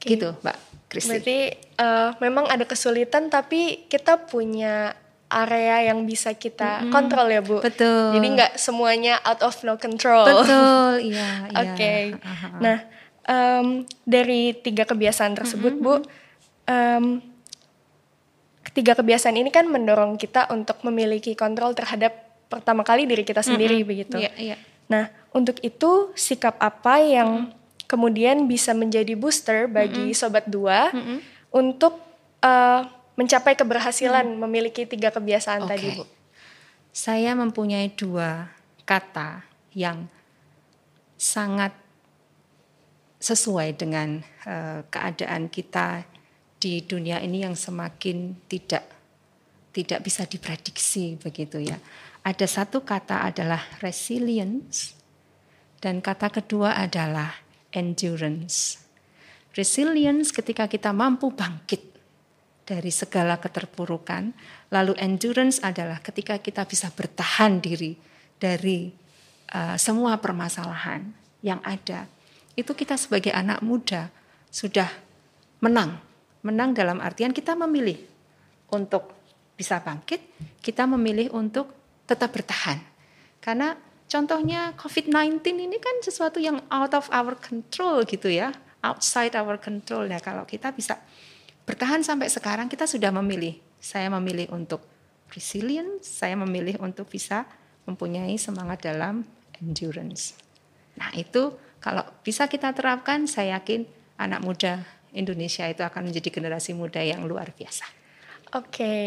okay. 0.00 0.16
gitu 0.16 0.34
mbak 0.42 0.56
Kristi. 0.90 1.06
Berarti 1.06 1.38
uh, 1.78 2.10
memang 2.18 2.50
ada 2.50 2.66
kesulitan 2.66 3.30
tapi 3.30 3.86
kita 3.86 4.26
punya 4.26 4.90
area 5.30 5.86
yang 5.86 6.02
bisa 6.02 6.34
kita 6.34 6.82
mm-hmm. 6.82 6.90
kontrol 6.90 7.30
ya 7.30 7.38
bu. 7.38 7.62
Betul. 7.62 8.18
Jadi 8.18 8.26
nggak 8.34 8.52
semuanya 8.58 9.22
out 9.22 9.38
of 9.46 9.54
no 9.62 9.78
control. 9.78 10.26
Betul, 10.26 10.92
iya. 11.14 11.46
iya. 11.46 11.58
Oke. 11.62 11.74
Okay. 11.78 12.02
Uh-huh. 12.18 12.58
Nah 12.58 12.78
um, 13.30 13.86
dari 14.02 14.58
tiga 14.58 14.82
kebiasaan 14.82 15.38
tersebut 15.38 15.78
mm-hmm. 15.78 15.86
bu, 15.86 15.94
um, 16.66 17.04
ketiga 18.66 18.98
kebiasaan 18.98 19.38
ini 19.38 19.54
kan 19.54 19.70
mendorong 19.70 20.18
kita 20.18 20.50
untuk 20.50 20.82
memiliki 20.82 21.38
kontrol 21.38 21.72
terhadap 21.72 22.12
pertama 22.50 22.82
kali 22.82 23.06
diri 23.06 23.22
kita 23.22 23.46
sendiri 23.46 23.78
mm 23.78 23.82
-hmm. 23.82 23.90
begitu. 23.90 24.16
Yeah, 24.18 24.34
yeah. 24.54 24.58
Nah, 24.90 25.06
untuk 25.30 25.62
itu 25.62 26.10
sikap 26.18 26.58
apa 26.58 26.98
yang 26.98 27.30
mm 27.30 27.46
-hmm. 27.46 27.86
kemudian 27.86 28.36
bisa 28.50 28.74
menjadi 28.74 29.14
booster 29.14 29.70
bagi 29.70 30.10
mm 30.10 30.14
-hmm. 30.14 30.18
sobat 30.18 30.44
dua 30.50 30.90
mm 30.90 31.02
-hmm. 31.02 31.18
untuk 31.54 32.02
uh, 32.42 32.82
mencapai 33.14 33.54
keberhasilan 33.54 34.26
mm 34.26 34.34
-hmm. 34.34 34.42
memiliki 34.50 34.82
tiga 34.84 35.14
kebiasaan 35.14 35.66
okay. 35.66 35.70
tadi, 35.78 35.86
Bu? 36.02 36.04
Saya 36.90 37.38
mempunyai 37.38 37.94
dua 37.94 38.50
kata 38.82 39.46
yang 39.70 40.10
sangat 41.14 41.70
sesuai 43.20 43.76
dengan 43.76 44.24
uh, 44.48 44.80
keadaan 44.88 45.52
kita 45.52 46.08
di 46.56 46.80
dunia 46.84 47.20
ini 47.20 47.44
yang 47.44 47.52
semakin 47.52 48.36
tidak 48.48 48.84
tidak 49.70 50.00
bisa 50.02 50.26
diprediksi 50.26 51.20
begitu 51.20 51.60
ya. 51.60 51.78
Ada 52.24 52.44
satu 52.48 52.82
kata 52.84 53.28
adalah 53.32 53.60
resilience 53.80 54.92
dan 55.80 56.04
kata 56.04 56.28
kedua 56.28 56.76
adalah 56.76 57.32
endurance. 57.72 58.76
Resilience 59.56 60.30
ketika 60.34 60.68
kita 60.68 60.92
mampu 60.92 61.32
bangkit 61.32 61.80
dari 62.68 62.92
segala 62.92 63.40
keterpurukan, 63.40 64.30
lalu 64.70 64.94
endurance 65.00 65.58
adalah 65.64 65.98
ketika 65.98 66.38
kita 66.38 66.62
bisa 66.68 66.92
bertahan 66.92 67.58
diri 67.58 67.96
dari 68.38 68.92
uh, 69.56 69.74
semua 69.74 70.20
permasalahan 70.22 71.08
yang 71.42 71.58
ada. 71.66 72.06
Itu 72.58 72.74
kita 72.74 72.98
sebagai 72.98 73.30
anak 73.30 73.62
muda 73.62 74.10
sudah 74.50 74.90
menang 75.62 76.10
Menang 76.40 76.72
dalam 76.72 77.04
artian 77.04 77.36
kita 77.36 77.52
memilih 77.52 78.00
untuk 78.72 79.12
bisa 79.60 79.76
bangkit, 79.76 80.24
kita 80.64 80.88
memilih 80.88 81.28
untuk 81.36 81.68
tetap 82.08 82.32
bertahan. 82.32 82.80
Karena 83.44 83.76
contohnya 84.08 84.72
COVID-19 84.80 85.44
ini 85.44 85.76
kan 85.76 86.00
sesuatu 86.00 86.40
yang 86.40 86.64
out 86.72 86.96
of 86.96 87.12
our 87.12 87.36
control 87.36 88.08
gitu 88.08 88.32
ya, 88.32 88.56
outside 88.80 89.36
our 89.36 89.60
control. 89.60 90.08
Ya 90.08 90.16
kalau 90.16 90.48
kita 90.48 90.72
bisa 90.72 90.96
bertahan 91.68 92.00
sampai 92.00 92.32
sekarang 92.32 92.72
kita 92.72 92.88
sudah 92.88 93.12
memilih. 93.12 93.60
Saya 93.76 94.08
memilih 94.08 94.48
untuk 94.56 94.80
resilience, 95.28 96.08
saya 96.08 96.40
memilih 96.40 96.80
untuk 96.80 97.12
bisa 97.12 97.44
mempunyai 97.84 98.40
semangat 98.40 98.80
dalam 98.88 99.28
endurance. 99.60 100.40
Nah, 100.96 101.12
itu 101.12 101.52
kalau 101.80 102.04
bisa 102.20 102.44
kita 102.46 102.76
terapkan, 102.76 103.24
saya 103.24 103.56
yakin 103.56 103.88
anak 104.20 104.44
muda 104.44 104.84
Indonesia 105.16 105.64
itu 105.66 105.80
akan 105.80 106.12
menjadi 106.12 106.28
generasi 106.28 106.76
muda 106.76 107.00
yang 107.00 107.24
luar 107.24 107.50
biasa. 107.56 107.88
Oke, 108.54 108.68
okay. 108.68 109.04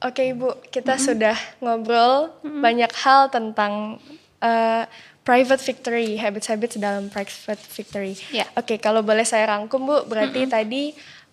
oke 0.00 0.12
okay, 0.16 0.26
Ibu, 0.32 0.48
kita 0.72 0.96
mm 0.96 0.98
-hmm. 0.98 1.06
sudah 1.06 1.36
ngobrol 1.60 2.32
mm 2.40 2.48
-hmm. 2.48 2.62
banyak 2.64 2.92
hal 3.04 3.20
tentang 3.28 4.00
uh, 4.40 4.84
private 5.26 5.60
victory, 5.60 6.16
habits-habits 6.16 6.78
dalam 6.78 7.10
private 7.10 7.62
victory. 7.74 8.14
Yeah. 8.32 8.48
Oke, 8.56 8.74
okay, 8.74 8.78
kalau 8.78 9.02
boleh 9.02 9.26
saya 9.26 9.50
rangkum 9.50 9.84
Bu, 9.84 10.06
berarti 10.06 10.46
mm 10.46 10.48
-hmm. 10.48 10.56
tadi 10.56 10.82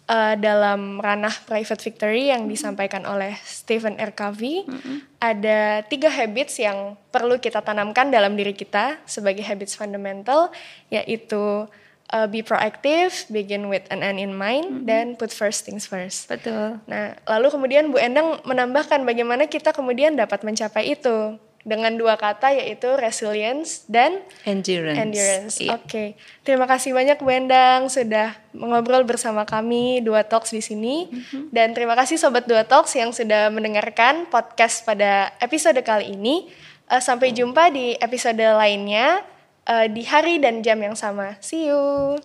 uh, 0.07 0.35
dalam 0.39 0.99
ranah 0.99 1.33
private 1.47 1.81
victory 1.83 2.31
yang 2.31 2.47
disampaikan 2.47 3.07
oleh 3.07 3.37
Stephen 3.43 3.95
R. 3.99 4.11
Covey, 4.11 4.67
mm 4.67 4.79
-hmm. 4.79 4.97
ada 5.19 5.83
tiga 5.87 6.09
habits 6.11 6.59
yang 6.59 6.99
perlu 7.13 7.39
kita 7.39 7.63
tanamkan 7.63 8.11
dalam 8.11 8.35
diri 8.35 8.51
kita 8.51 8.99
sebagai 9.07 9.45
habits 9.45 9.77
fundamental, 9.77 10.51
yaitu 10.91 11.67
uh, 12.11 12.27
be 12.27 12.43
proactive, 12.43 13.25
begin 13.31 13.71
with 13.71 13.85
an 13.93 14.03
end 14.03 14.19
in 14.19 14.33
mind, 14.35 14.67
mm 14.67 14.75
-hmm. 14.83 14.87
dan 14.87 15.05
put 15.15 15.31
first 15.31 15.63
things 15.63 15.87
first. 15.87 16.27
Betul. 16.27 16.79
Nah, 16.89 17.15
lalu 17.29 17.47
kemudian 17.53 17.89
Bu 17.93 17.97
Endang 18.01 18.43
menambahkan 18.43 19.01
bagaimana 19.07 19.47
kita 19.47 19.71
kemudian 19.71 20.19
dapat 20.19 20.43
mencapai 20.43 20.93
itu 20.93 21.39
dengan 21.63 21.95
dua 21.95 22.19
kata 22.19 22.51
yaitu 22.51 22.93
resilience 22.99 23.87
dan 23.87 24.19
endurance. 24.43 24.99
Endurance. 24.99 25.55
Yeah. 25.63 25.79
Oke. 25.79 25.87
Okay. 25.87 26.07
Terima 26.43 26.67
kasih 26.67 26.91
banyak 26.91 27.17
Bu 27.23 27.31
Endang 27.31 27.87
sudah 27.87 28.35
mengobrol 28.51 29.07
bersama 29.07 29.47
kami 29.47 30.03
Dua 30.03 30.27
Talks 30.27 30.51
di 30.51 30.59
sini 30.59 31.07
mm 31.07 31.19
-hmm. 31.23 31.43
dan 31.55 31.71
terima 31.71 31.95
kasih 31.95 32.19
sobat 32.19 32.45
Dua 32.45 32.67
Talks 32.67 32.93
yang 32.99 33.15
sudah 33.15 33.47
mendengarkan 33.49 34.27
podcast 34.27 34.83
pada 34.83 35.31
episode 35.39 35.79
kali 35.81 36.13
ini. 36.13 36.51
Uh, 36.91 36.99
sampai 36.99 37.31
jumpa 37.31 37.71
di 37.71 37.95
episode 37.95 38.43
lainnya 38.43 39.23
uh, 39.71 39.87
di 39.87 40.03
hari 40.03 40.43
dan 40.43 40.59
jam 40.59 40.77
yang 40.83 40.99
sama. 40.99 41.39
See 41.39 41.71
you. 41.71 42.19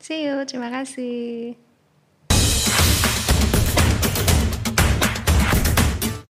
See 0.00 0.24
you. 0.24 0.48
Terima 0.48 0.72
kasih. 0.72 1.69